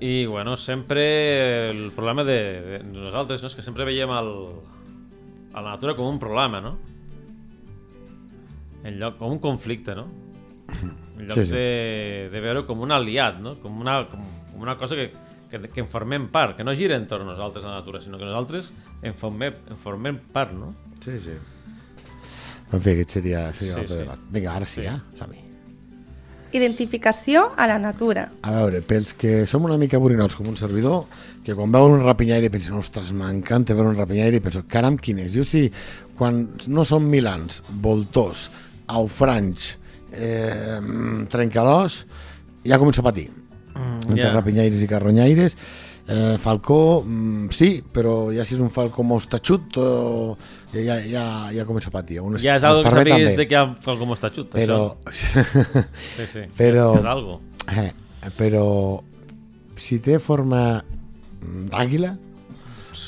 [0.00, 3.48] I, bueno, sempre el problema de, de nosaltres, no?
[3.48, 4.30] És que sempre veiem el,
[5.56, 6.74] a la natura com un problema, no?
[8.84, 10.04] En lloc, com un conflicte, no?
[11.16, 11.54] En lloc Sí, sí.
[11.56, 13.56] De, de veure com un aliat, no?
[13.62, 14.20] Com una, com,
[14.52, 15.08] com una cosa que,
[15.50, 18.18] que, que en formem part, que no gira entorn a nosaltres a la natura, sinó
[18.20, 18.72] que nosaltres
[19.02, 20.74] en formem, en formem part, no?
[21.00, 21.34] Sí, sí.
[22.66, 24.22] En fi, aquest seria, seria Sí, sí, debat.
[24.30, 24.86] Vinga, ara sí, Sí.
[24.90, 25.45] ja, som-hi.
[26.56, 28.26] Identificació a la natura.
[28.42, 31.04] A veure, pels que som una mica borinots com un servidor,
[31.44, 35.20] que quan veuen un rapinyaire pensen, ostres, m'encanta veure un rapinyaire, i penso, caram, quin
[35.26, 35.34] és?
[35.36, 35.66] Jo sí,
[36.16, 38.48] quan no són milans, voltors,
[38.88, 39.74] aufranys,
[40.12, 40.80] eh,
[41.30, 42.04] trencalós,
[42.64, 43.28] ja començo a patir.
[43.76, 44.32] Mm, Entre ja.
[44.32, 45.56] rapinyaires i carronyaires,
[46.08, 50.36] eh, falcó, mm, sí, però ja si és un falcó mostatxut, o,
[50.72, 52.20] ja, ja, ja començo a patir.
[52.22, 53.66] Un Ja és algo que sabies de que hi ha
[53.98, 54.96] com està xut, Però...
[55.04, 55.86] això.
[56.16, 56.44] Sí, sí.
[56.56, 57.40] però- És, algo.
[57.72, 57.90] Eh,
[58.38, 59.00] però
[59.76, 60.82] si té forma
[61.42, 62.14] d'àguila,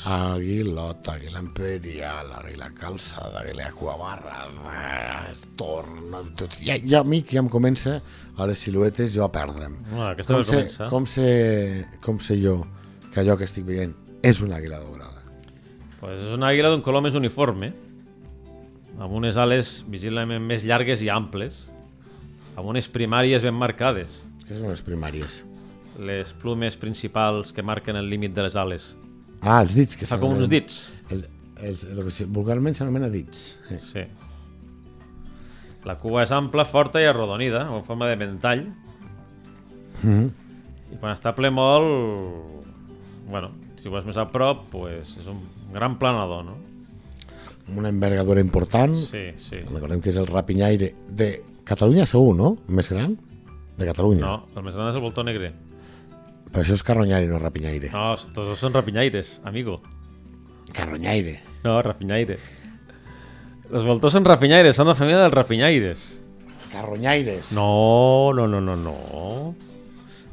[0.09, 7.35] àguilot, àguila imperial, àguila calçada, àguila aquabarra, eh, torn, tot, ja, ja a mi que
[7.37, 8.01] ja em comença
[8.37, 9.75] a les siluetes jo a perdre'm.
[9.97, 10.87] Ah, Com comença.
[10.89, 12.61] com, sé, com sé jo
[13.13, 13.93] que allò que estic veient
[14.23, 15.23] és una àguila daurada?
[15.99, 17.73] Pues és una àguila d'un color més uniforme,
[18.99, 21.65] amb unes ales visiblement més llargues i amples,
[22.55, 25.43] amb unes primàries ben marcades, Què són les primàries?
[25.99, 28.95] les plumes principals que marquen el límit de les ales.
[29.41, 29.97] Ah, els dits.
[29.99, 30.89] Que Fa com uns dits.
[31.11, 31.25] El,
[31.59, 33.57] els, el que vulgarment s'anomena dits.
[33.67, 33.77] Sí.
[33.83, 34.03] Sí.
[35.87, 38.65] La cua és ampla, forta i arrodonida, en forma de ventall.
[40.03, 40.29] Mhm.
[40.95, 42.67] I quan està ple molt...
[43.29, 45.43] Bueno, si ho veus més a prop, pues és un
[45.75, 46.55] gran planador, no?
[47.69, 48.95] Amb una envergadura important.
[48.97, 49.61] Sí, sí.
[49.69, 51.29] Recordem que és el rapinyaire de
[51.69, 52.55] Catalunya segur, no?
[52.73, 53.13] Més gran?
[53.77, 54.25] De Catalunya.
[54.25, 55.51] No, el més gran és el voltor negre.
[56.49, 57.91] Però això és carronyaire, no rapinyaire.
[57.93, 59.77] No, tots dos són rapinyaires, amigo.
[60.73, 61.37] Carronyaire.
[61.61, 62.39] No, rapinyaire.
[63.69, 66.09] Els voltors són rapinyaires, són la família dels rapinyaires.
[66.73, 67.53] Carronyaires.
[67.53, 68.97] No, no, no, no, no.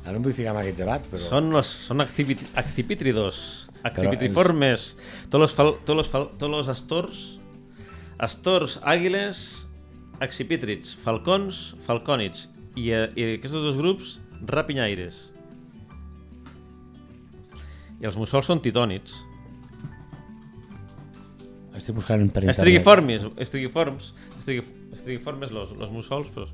[0.07, 1.19] Ara no em vull ficar en aquest debat, però...
[1.19, 3.39] Són, los, són accipit- accipítridos,
[3.83, 4.85] accipitriformes,
[5.35, 7.23] los, fal, tots los, fal, tots los astors,
[8.23, 9.41] astors, àguiles,
[10.23, 12.47] accipítrids, falcons, falcònids,
[12.79, 15.25] i, eh, i aquests dos grups, rapinyaires.
[17.99, 19.17] I els mussols són titònids.
[21.75, 22.55] Estic buscant per internet.
[22.55, 26.47] Estrigiformis, estrigiforms, estrigif, estrigiformes los, los mussols, però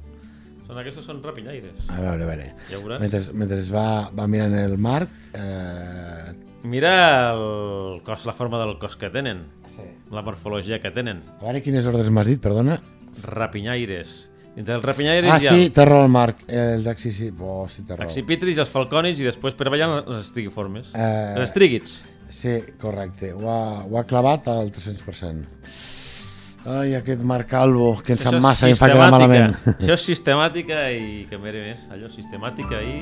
[0.66, 1.84] són aquests són rapinyaires.
[1.90, 2.46] A veure, a veure.
[2.70, 3.00] Ja veuràs.
[3.02, 5.08] Mentre, mentre es va, va mirant el marc...
[5.34, 6.32] Eh...
[6.62, 9.82] Mira el cos, la forma del cos que tenen, Sí.
[10.14, 11.18] la morfologia que tenen.
[11.40, 12.76] A veure quines ordres m'has dit, perdona.
[13.24, 14.28] Rapinyaires.
[14.54, 16.42] Entre els rapinyaires Ah, hi ha sí, té raó el Marc.
[16.46, 17.30] Els axis, sí.
[17.40, 18.06] Oh, sí, té raó.
[18.06, 20.90] accipitris i els falcònids i després per ballar els estrigiformes.
[20.94, 22.02] Eh, Els estríguids.
[22.32, 23.32] Sí, correcte.
[23.32, 25.48] Ho ha, ho ha clavat al 300%.
[26.64, 29.56] Ai, aquest Marc Calvo, que ens Això és massa i em fa quedar malament.
[29.80, 31.88] Això és sistemàtica i que mere més.
[31.90, 33.00] Allò, sistemàtica i...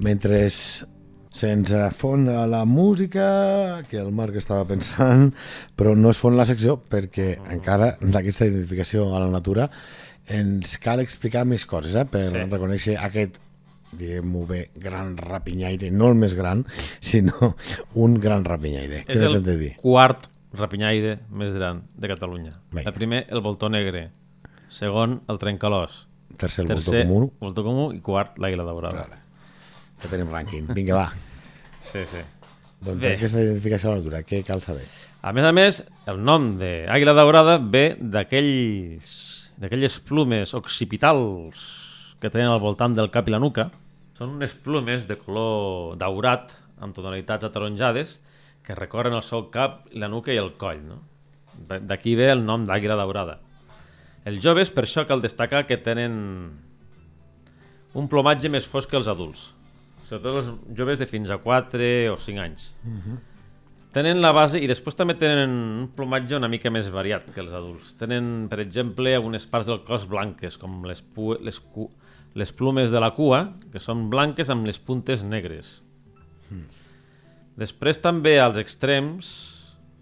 [0.00, 5.28] Mentre se'ns fon la música, que el Marc estava pensant,
[5.76, 9.68] però no es fon la secció perquè encara d'aquesta identificació a la natura
[10.28, 12.46] ens cal explicar més coses eh, per Sí.
[12.48, 13.38] reconèixer aquest
[13.98, 16.64] diguem-ho bé, gran rapinyaire, no el més gran,
[17.00, 17.54] sinó
[17.96, 19.04] un gran rapinyaire.
[19.08, 19.70] Què És més el de dir?
[19.84, 22.50] quart rapinyaire més gran de Catalunya.
[22.72, 22.88] Vinga.
[22.88, 24.08] El primer, el voltor negre.
[24.68, 26.06] Segon, el trencalós.
[26.38, 27.32] Tercer, el Tercer, voltor comú.
[27.40, 27.86] voltor comú.
[27.96, 29.06] I quart, l'àguila daurada.
[29.08, 29.20] Vale.
[30.02, 30.68] Ja tenim rànquing.
[30.74, 31.12] Vinga, va.
[31.80, 32.20] Sí, sí.
[32.80, 33.14] Doncs Bé.
[33.16, 34.84] aquesta identificació a la natura, què cal saber?
[35.22, 41.64] A més a més, el nom d'àguila daurada ve d'aquelles plumes occipitals
[42.20, 43.70] que tenen al voltant del cap i la nuca.
[44.18, 48.20] Són unes plumes de color daurat, amb tonalitats ataronjades,
[48.68, 50.82] que recorren el seu cap, la nuca i el coll.
[50.84, 50.98] No?
[51.88, 53.38] D'aquí ve el nom d'àguila daurada.
[54.28, 56.18] Els joves, per això cal destacar que tenen
[57.96, 59.46] un plomatge més fosc que els adults.
[60.04, 62.66] Sobretot els joves de fins a 4 o 5 anys.
[63.96, 67.54] Tenen la base i després també tenen un plomatge una mica més variat que els
[67.56, 67.94] adults.
[67.96, 71.00] Tenen, per exemple, algunes parts del cos blanques, com les,
[71.40, 71.62] les,
[72.36, 75.78] les plumes de la cua, que són blanques amb les puntes negres.
[77.58, 79.28] Després també als extrems,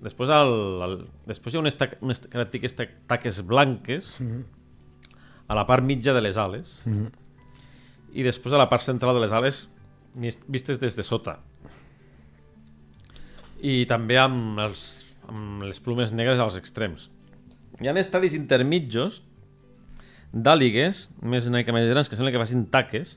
[0.04, 0.52] després, al,
[0.84, 0.96] al,
[1.30, 2.84] després hi ha unes, ta unes característiques ta
[3.14, 4.11] taques blanques
[5.48, 6.74] a la part mitja de les ales
[8.12, 9.62] i després a la part central de les ales
[10.14, 11.38] vis- vistes des de sota.
[13.62, 17.09] I també amb, els, amb les plumes negres als extrems.
[17.80, 19.22] Hi ha estadis intermitjos
[20.32, 23.16] d'àligues, més una mica més grans, que sembla que facin taques,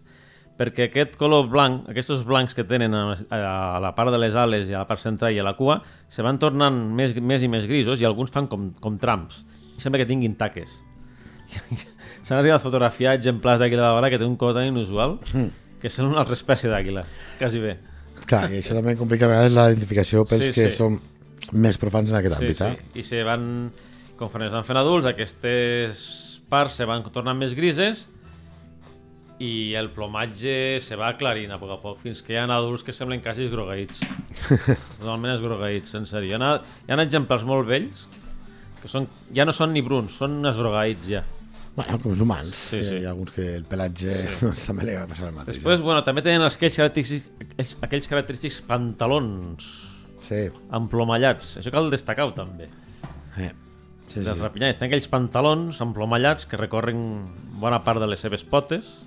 [0.60, 4.68] perquè aquest color blanc, aquests blancs que tenen a, a la part de les ales
[4.68, 5.78] i a la part central i a la cua,
[6.12, 9.46] se van tornant més, més i més grisos i alguns fan com, com trams.
[9.78, 10.74] I sembla que tinguin taques.
[12.28, 15.16] S'han arribat a fotografiar exemplars d'àguila de vora que té un color tan inusual
[15.80, 17.06] que sembla una altra espècie d'àguila,
[17.40, 17.78] quasi bé.
[18.28, 20.76] Clar, i això també complica a vegades la identificació pels Sí, que sí.
[20.76, 21.00] som
[21.56, 22.60] més profans en aquest Sí, àmbit.
[22.60, 22.68] sí.
[22.68, 23.00] eh?
[23.00, 23.72] I se van,
[24.20, 26.04] conforme es van fent adults, aquestes
[26.52, 28.10] parts se van tornant més grises
[29.40, 32.84] i el plomatge se va aclarint a poc a poc fins que hi ha adults
[32.84, 34.02] que semblen quasi esgrogueïts.
[35.00, 36.36] Normalment esgrogueïts, en sèrio.
[36.36, 36.54] Hi ha,
[36.88, 38.08] hi ha exemples molt vells
[38.80, 41.24] que són, ja no són ni bruns, són esgrogueïts ja.
[41.76, 42.56] Bueno, com els humans.
[42.74, 42.98] Sí, sí.
[43.00, 45.56] Hi ha alguns que el pelatge doncs, també li va passar el mateix.
[45.56, 49.70] Després, bueno, també tenen aquells característics, aquells, aquells característics pantalons
[50.26, 50.44] Sí,
[50.76, 51.56] emplomallats.
[51.62, 52.68] Això cal destacar-ho també.
[53.40, 53.54] eh.
[54.08, 54.50] sí, dels sí.
[54.60, 57.00] Tenen aquells pantalons emplomallats que recorren
[57.62, 58.98] bona part de les seves potes.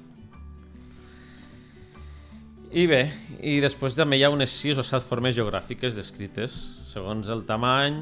[2.73, 3.03] I bé,
[3.45, 6.55] i després també hi ha unes 6 o 7 formes geogràfiques descrites
[6.89, 7.99] segons el tamany,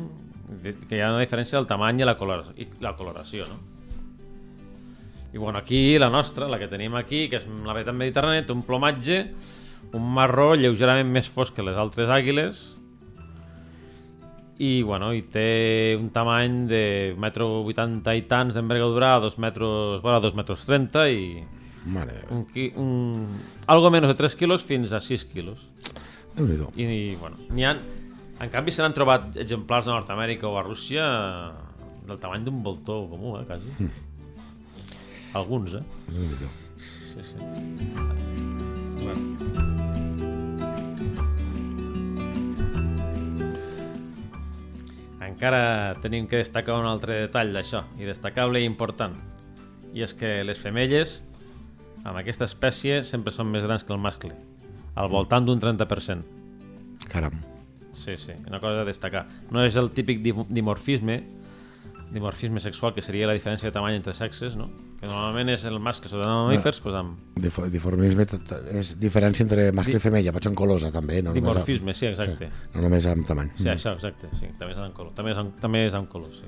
[0.86, 3.58] que hi ha una diferència del tamany i la, color, i la coloració, no?
[5.34, 8.54] I bueno, aquí la nostra, la que tenim aquí, que és la veritat mediterrània, té
[8.54, 9.20] un plomatge,
[9.98, 12.62] un marró lleugerament més fosc que les altres àguiles,
[14.60, 16.84] i, bueno, i té un tamany de
[17.16, 21.24] 1,80 m i tants d'envergadura a 2 metres, bueno, a 2 metres 30 i
[21.86, 23.26] Mare un, qui- un,
[23.66, 25.68] algo menos de 3 quilos fins a 6 quilos.
[26.76, 27.76] I, i bueno, n'hi ha...
[28.40, 31.04] En canvi, se n'han trobat exemplars a Nord-Amèrica o a Rússia
[32.08, 33.68] del tamany d'un voltor comú, eh, quasi.
[35.36, 35.82] Alguns, eh?
[36.80, 37.36] Sí, sí.
[39.04, 40.30] Bueno.
[45.20, 49.16] Encara tenim que destacar un altre detall d'això, i destacable i important.
[49.92, 51.18] I és que les femelles
[52.04, 54.34] amb aquesta espècie sempre són més grans que el mascle,
[54.96, 56.22] al voltant d'un 30%.
[57.10, 57.40] Caram.
[57.92, 59.26] Sí, sí, una cosa a destacar.
[59.50, 61.18] No és el típic dim- dimorfisme,
[62.12, 64.68] dimorfisme sexual, que seria la diferència de tamany entre sexes, no?
[65.00, 67.36] Que normalment és el mascle, sobretot en mamífers, pues amb
[67.72, 68.38] Diformisme t-
[68.80, 71.22] és diferència entre mascle i femella, pot ser en colosa també.
[71.22, 72.48] No amb- dimorfisme, sí, exacte.
[72.50, 73.50] Sí, no només amb tamany.
[73.56, 76.34] Sí, això, exacte, sí, també és en color, també és en, també és en color,
[76.34, 76.44] sí.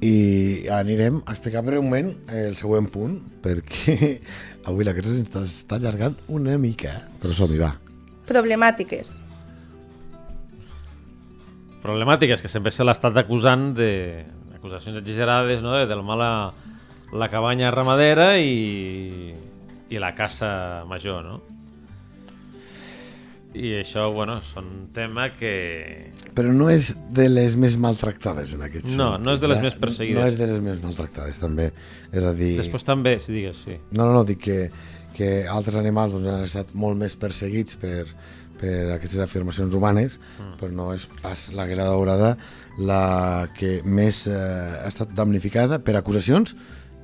[0.00, 3.96] I anirem a explicar breument el següent punt, perquè
[4.68, 7.74] avui la cosa s'està està allargant una mica, però som-hi, va.
[8.30, 9.12] Problemàtiques.
[11.84, 13.90] Problemàtiques que sempre se l'ha estat acusant de
[14.56, 16.32] acusacions exagerades, no?, de del mal a
[17.12, 19.34] la cabanya ramadera i,
[19.90, 21.59] i la caça major, no?
[23.50, 26.12] I això, bueno, és un tema que...
[26.36, 29.24] Però no és de les més maltractades en aquest No, sentit.
[29.26, 29.64] no és de les eh?
[29.64, 30.20] més perseguides.
[30.20, 31.70] No és de les més maltractades, també.
[32.12, 32.52] És a dir...
[32.60, 33.74] Després també, si digues, sí.
[33.90, 34.58] No, no, no, dic que,
[35.16, 38.04] que altres animals doncs, han estat molt més perseguits per,
[38.60, 40.52] per aquestes afirmacions humanes, mm.
[40.60, 42.36] però no és pas l'àguila daurada
[42.78, 46.54] la que més eh, ha estat damnificada per acusacions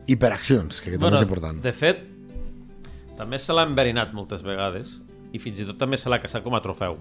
[0.07, 1.59] i per accions, que, que també és important.
[1.64, 2.07] De fet,
[3.18, 5.01] també se l'ha enverinat moltes vegades
[5.37, 6.99] i fins i tot també se l'ha caçat com a trofeu.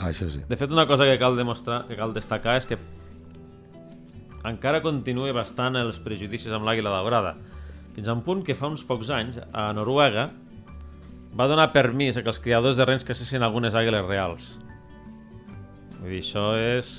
[0.00, 0.40] Ah, això sí.
[0.48, 2.78] De fet, una cosa que cal demostrar, que cal destacar és que
[4.48, 7.34] encara continua bastant els prejudicis amb l'àguila daurada.
[7.92, 10.30] Fins a un punt que fa uns pocs anys, a Noruega,
[11.36, 14.50] va donar permís a que els criadors de rens caçessin algunes àguiles reals.
[16.00, 16.90] Vull dir, això és...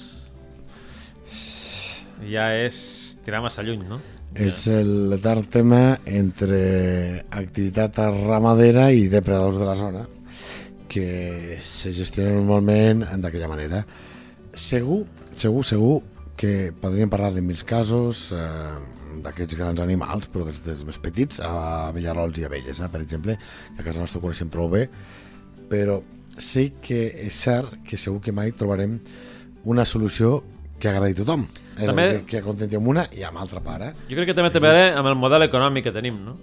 [2.29, 2.75] Ja és
[3.25, 3.97] tirar massa lluny, no?
[4.31, 10.05] És el dark tema entre activitat ramadera i depredadors de la zona
[10.87, 13.81] que se gestiona normalment d'aquella manera.
[14.55, 15.03] Segur,
[15.35, 15.97] segur, segur
[16.39, 18.79] que podríem parlar de mils casos eh,
[19.23, 23.35] d'aquests grans animals, però des dels més petits a abellerols i abelles, eh, per exemple,
[23.35, 24.87] que a casa nostra coneixem prou bé,
[25.71, 25.99] però
[26.39, 28.95] sí que és cert que segur que mai trobarem
[29.67, 30.39] una solució
[30.79, 31.45] que agradi a tothom.
[31.81, 33.87] És També- que, que contenti amb una i amb altra part.
[33.89, 33.93] Eh?
[34.11, 36.37] Jo crec que també té a veure amb el model econòmic que tenim, no?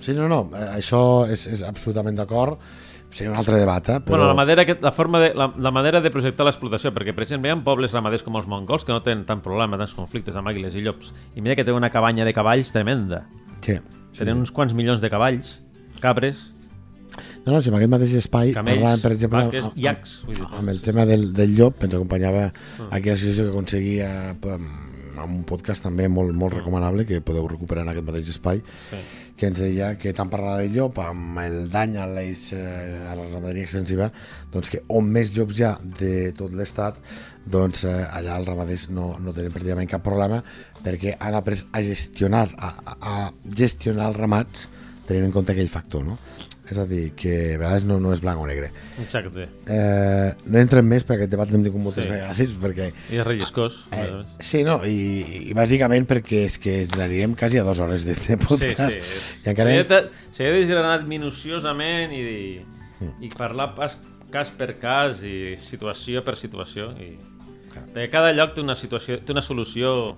[0.00, 2.62] Sí, no, no, eh, això és, és absolutament d'acord.
[3.10, 4.00] Seria un altre debat, eh?
[4.04, 4.18] Però...
[4.18, 7.24] Bueno, la, manera que, la, forma de, la, la manera de projectar l'explotació, perquè, per
[7.24, 10.36] exemple, hi ha pobles ramaders com els mongols que no tenen tant problema, tants conflictes
[10.36, 11.14] amb àguiles i llops.
[11.34, 13.24] I mira que té una cabanya de cavalls tremenda.
[13.64, 13.78] Sí.
[14.12, 15.56] Serien uns quants milions de cavalls,
[16.04, 16.50] cabres,
[17.48, 20.36] No, no, si en aquest mateix espai Camells, parlàvem, per exemple, vaques, amb, iacs, vull
[20.36, 22.90] dir, amb el tema del, del llop, ens acompanyava Mm.
[22.92, 24.08] aquella associació que aconseguia
[25.18, 29.00] amb un podcast també molt, molt recomanable que podeu recuperar en aquest mateix espai Sí.
[29.38, 33.14] que ens deia que tant parlava del llop amb el dany a, l'eix, eh, a
[33.18, 34.10] la ramaderia extensiva
[34.52, 36.98] doncs que on més llops hi ha de tot l'estat
[37.46, 40.42] doncs eh, allà els ramaders no, no tenen pràcticament cap problema
[40.84, 44.68] perquè han après a gestionar a, a, a gestionar els ramats
[45.08, 46.18] tenint en compte aquell factor no?
[46.70, 49.48] És a dir, que a vegades no, no és blanc o negre exacte.
[49.66, 52.10] eh, no entrem més perquè aquest debat l'hem tingut moltes Sí.
[52.10, 53.78] vegades perquè I és relliscós.
[53.90, 54.46] a més a Eh, més.
[54.50, 58.14] sí, no, i, i bàsicament perquè és que ens anirem quasi a dues hores de,
[58.14, 58.92] de Sí, podcast.
[58.92, 58.98] sí.
[58.98, 59.70] és- I encara...
[60.32, 62.60] S'ha de- de desgranat minuciosament i,
[63.20, 63.98] i parlar pas,
[64.30, 66.90] cas per cas i situació per situació.
[67.00, 67.16] I...
[67.94, 70.16] Perquè cada lloc té una, situació, té una solució...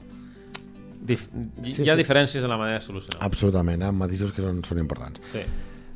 [1.00, 1.28] Dif...
[1.64, 2.02] Sí, Sí, hi ha sí.
[2.02, 3.22] diferències en la manera de solucionar.
[3.24, 5.20] Absolutament, amb matisos que són, són importants.
[5.32, 5.40] Sí.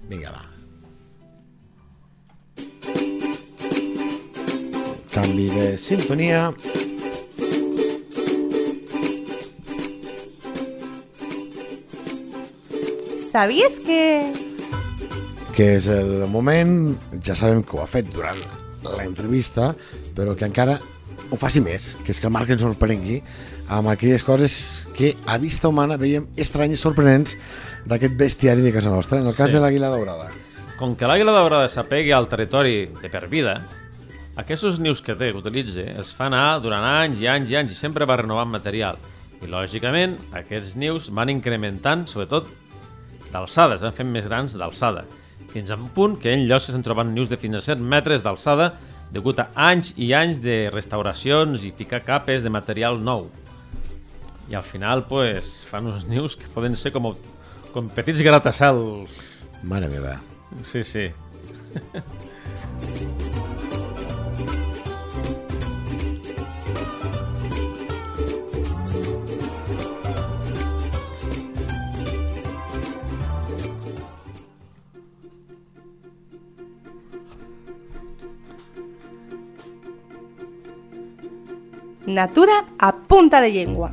[0.09, 0.45] Vinga, va.
[5.13, 6.53] Canvi de sintonia.
[13.33, 14.45] ¿Sabías que...?
[15.55, 18.41] que és el moment, ja sabem que ho ha fet durant
[18.83, 19.69] l'entrevista,
[20.17, 20.81] però que encara
[21.31, 23.21] ho faci més, que és que el Marc ens sorprengui
[23.69, 27.37] amb aquelles coses que a vista humana veiem estranyes, sorprenents
[27.87, 29.57] d'aquest bestiari de casa nostra, en el cas Sí.
[29.57, 30.29] de l'àguila daurada.
[30.79, 33.63] Com que l'àguila daurada s'apegui al territori de per vida,
[34.37, 37.73] aquests nius que té, que utilitza, es fa anar durant anys i anys i anys
[37.73, 38.97] i sempre va renovant material.
[39.43, 42.47] I, lògicament, aquests nius van incrementant, sobretot,
[43.33, 45.05] d'alçada, es van fent més grans d'alçada,
[45.53, 47.81] fins a un punt que en llocs que s'han trobat nius de fins a 7
[47.83, 48.73] metres d'alçada
[49.13, 53.29] degut a anys i anys de restauracions i ficar capes de material nou.
[54.49, 57.13] I al final, pues, fan uns nius que poden ser com,
[57.73, 59.35] com petits gratacels
[59.65, 60.21] Mare meva.
[60.63, 61.09] Sí, sí.
[82.07, 83.91] Natura a punta de llengua.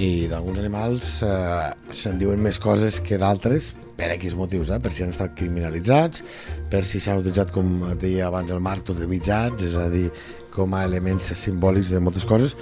[0.00, 4.78] I d'alguns animals eh, se'n diuen més coses que d'altres per X motius, eh?
[4.80, 6.22] per si han estat criminalitzats,
[6.72, 10.06] per si s'han utilitzat, com deia abans el Marc, totemitzats, és a dir,
[10.54, 12.56] com a elements simbòlics de moltes coses,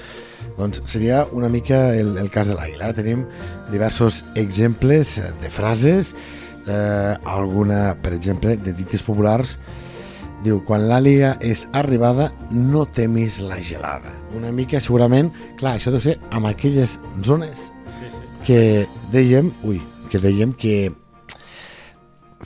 [0.59, 2.91] doncs seria una mica el, el cas de l'àguila.
[2.97, 3.22] Tenim
[3.70, 6.16] diversos exemples eh, de frases,
[6.66, 9.55] eh, alguna, per exemple, de dites populars,
[10.45, 14.12] Diu, quan l'àliga és arribada, no temis la gelada.
[14.39, 18.22] Una mica, segurament, clar, això deu ser amb aquelles zones sí, sí.
[18.47, 18.61] que
[19.14, 19.80] dèiem, ui,
[20.12, 20.76] que dèiem que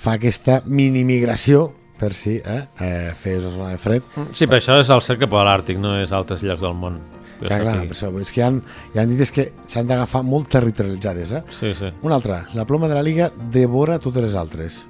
[0.00, 1.68] fa aquesta mini-migració
[2.00, 4.06] per si eh, eh, fes una zona de fred.
[4.34, 6.98] Sí, però això és el cercle polar àrtic, no és altres llocs del món.
[7.42, 8.50] Jo Clar, per això, és que hi ha,
[8.94, 11.34] hi ha dites que s'han d'agafar molt territorialitzades.
[11.38, 11.42] Eh?
[11.54, 11.90] Sí, sí.
[12.06, 14.82] Una altra, la ploma de l'àliga devora totes les altres.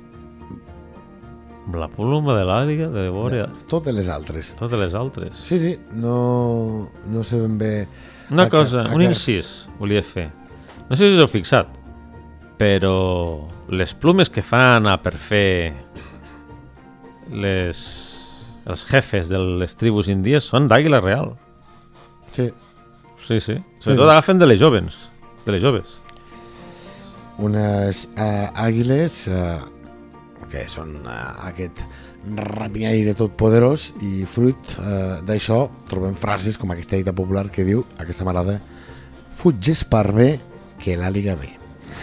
[1.71, 4.55] La pluma de l'àliga de Bòrea, Totes les altres.
[4.59, 5.37] totes les altres.
[5.39, 7.87] Sí, sí, no, no sé ben bé...
[8.33, 10.31] Una a- cosa, a- un incís, volia fer.
[10.91, 11.69] No sé si us heu fixat,
[12.59, 15.73] però les plumes que fan a per fer
[17.31, 17.79] les,
[18.67, 21.35] els jefes de les tribus índies són d'àguila real.
[22.33, 22.51] Sí,
[23.23, 23.55] Sí, sí.
[23.55, 24.11] Sí, Sobretot sí.
[24.11, 24.97] agafen de les joves.
[25.47, 25.99] De les joves.
[27.39, 29.61] unes eh, àguiles eh,
[30.53, 31.17] que són eh,
[31.49, 31.81] aquest
[32.37, 37.83] rapinyaire tot poderós i fruit eh, d'això trobem frases com aquesta dita popular que diu,
[37.99, 38.59] aquesta m'agrada
[39.41, 40.37] fuig esparver
[40.83, 41.51] que l'àliga ve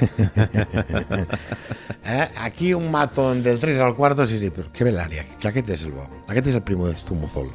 [2.06, 2.28] eh?
[2.38, 5.70] aquí un matón del 3 al cuarto sí, sí, però que ve l'àliga que aquest
[5.76, 7.50] és el bo, aquest és el primo d'estumozol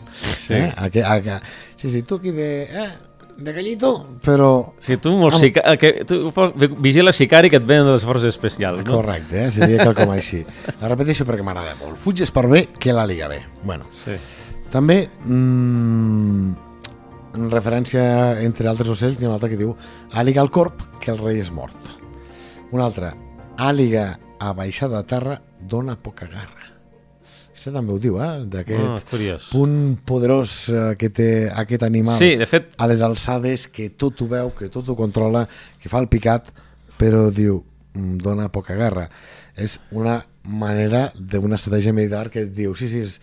[0.45, 0.55] Sí.
[0.59, 0.73] eh?
[0.77, 1.39] Aqu aqu
[1.81, 2.89] sí, sí, tu aquí de, eh?
[3.36, 3.90] De gallito
[4.23, 5.77] però Sí, tu molt Amb- sica...
[5.81, 6.31] que, tu
[6.78, 8.98] vigila sicari que et venen de les forces especials, no?
[9.01, 9.51] Correcte, eh?
[9.52, 10.44] seria quelcom així.
[10.81, 11.97] La repeteixo perquè m'agrada molt.
[11.98, 13.40] Fuig és per bé que la liga bé.
[13.62, 14.15] Bueno, Sí.
[14.70, 16.55] també, mmm,
[17.35, 19.74] en referència entre altres ocells, hi ha un altre que diu
[20.15, 21.74] àliga al corp, que el rei és mort.
[22.70, 23.12] Un altre,
[23.59, 26.64] àliga a baixada a terra dona poca garra.
[27.65, 28.43] Este també ho diu, eh?
[28.45, 33.65] D'aquest Ah, punt poderós eh, que té aquest animal Sí, de fet, a les alçades,
[33.73, 35.47] que tot ho veu, que tot ho controla,
[35.81, 36.51] que fa el picat,
[37.01, 37.62] però diu,
[37.95, 39.09] "Mm, dona poca guerra.
[39.57, 43.19] És una manera d'una estratègia militar que et diu, sí, sí, és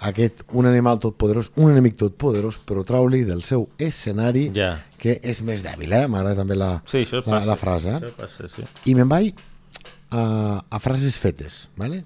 [0.00, 4.78] aquest, un animal totpoderós, un enemic totpoderós, però trau-li del seu escenari Ja.
[4.96, 6.06] que és més dèbil, eh?
[6.08, 7.44] M'agrada també la, sí, això la, passa.
[7.46, 7.88] la frase.
[7.90, 8.00] Eh?
[8.00, 8.62] Això passa, sí.
[8.86, 9.34] I me'n vaig
[10.10, 12.04] a, a frases fetes, ¿vale?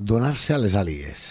[0.00, 1.22] Donar-se a les àligues.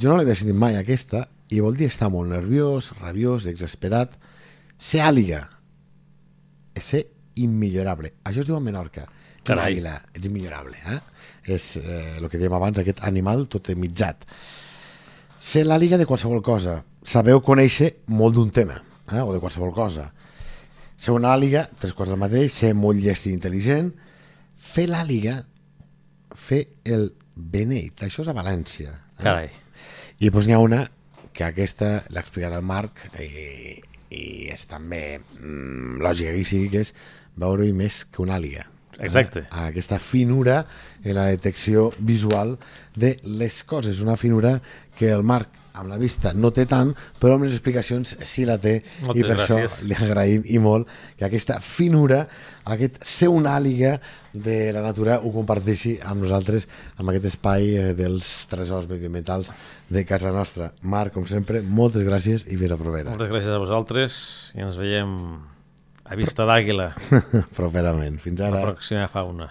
[0.00, 4.14] Jo no l'havia sentit mai aquesta i vol dir estar molt nerviós, rabiós, exasperat.
[4.80, 5.42] Ser àliga
[6.74, 7.02] és ser
[7.44, 8.14] immillorable.
[8.24, 9.04] Això es diu a Menorca.
[9.04, 9.74] Ets Carai.
[9.74, 10.80] àguila, ets immillorable.
[10.88, 10.98] Eh?
[11.58, 14.24] És eh, el que dèiem abans, aquest animal tot mitjat.
[15.38, 16.80] Ser l'àliga de qualsevol cosa.
[17.04, 18.80] Sabeu conèixer molt d'un tema,
[19.12, 19.20] eh?
[19.20, 20.08] o de qualsevol cosa.
[20.96, 23.92] Ser una àliga, tres quarts del mateix, ser molt llest i intel·ligent.
[24.56, 25.42] Fer l'àliga,
[26.44, 28.04] fer el beneit.
[28.06, 28.92] Això és a València.
[28.92, 29.22] Eh?
[29.22, 29.50] Carai.
[30.20, 30.84] I doncs n'hi ha una
[31.34, 33.74] que aquesta l'ha explicat el Marc i,
[34.14, 36.94] i és també mm, lògica que sigui, que és
[37.40, 38.68] veure-hi més que una àliga.
[39.02, 39.42] Exacte.
[39.42, 39.48] Eh?
[39.72, 40.60] Aquesta finura
[41.02, 42.56] en la detecció visual
[42.94, 44.00] de les coses.
[44.00, 44.60] Una finura
[44.98, 48.56] que el Marc amb la vista no té tant, però amb les explicacions sí la
[48.62, 49.50] té Moltes i per gràcies.
[49.74, 50.86] això li agraïm i molt
[51.18, 52.20] que aquesta finura,
[52.64, 53.96] aquest ser una àliga
[54.32, 56.68] de la natura ho comparteixi amb nosaltres
[56.98, 59.50] amb aquest espai eh, dels tresors mediambientals
[59.90, 60.72] de casa nostra.
[60.82, 63.10] Marc, com sempre, moltes gràcies i fins a propera.
[63.10, 64.16] Moltes gràcies a vosaltres
[64.54, 65.12] i ens veiem
[66.04, 66.90] a vista d'àguila,
[67.58, 68.18] Properament.
[68.20, 68.64] Fins la ara.
[68.70, 69.50] pròxima fauna.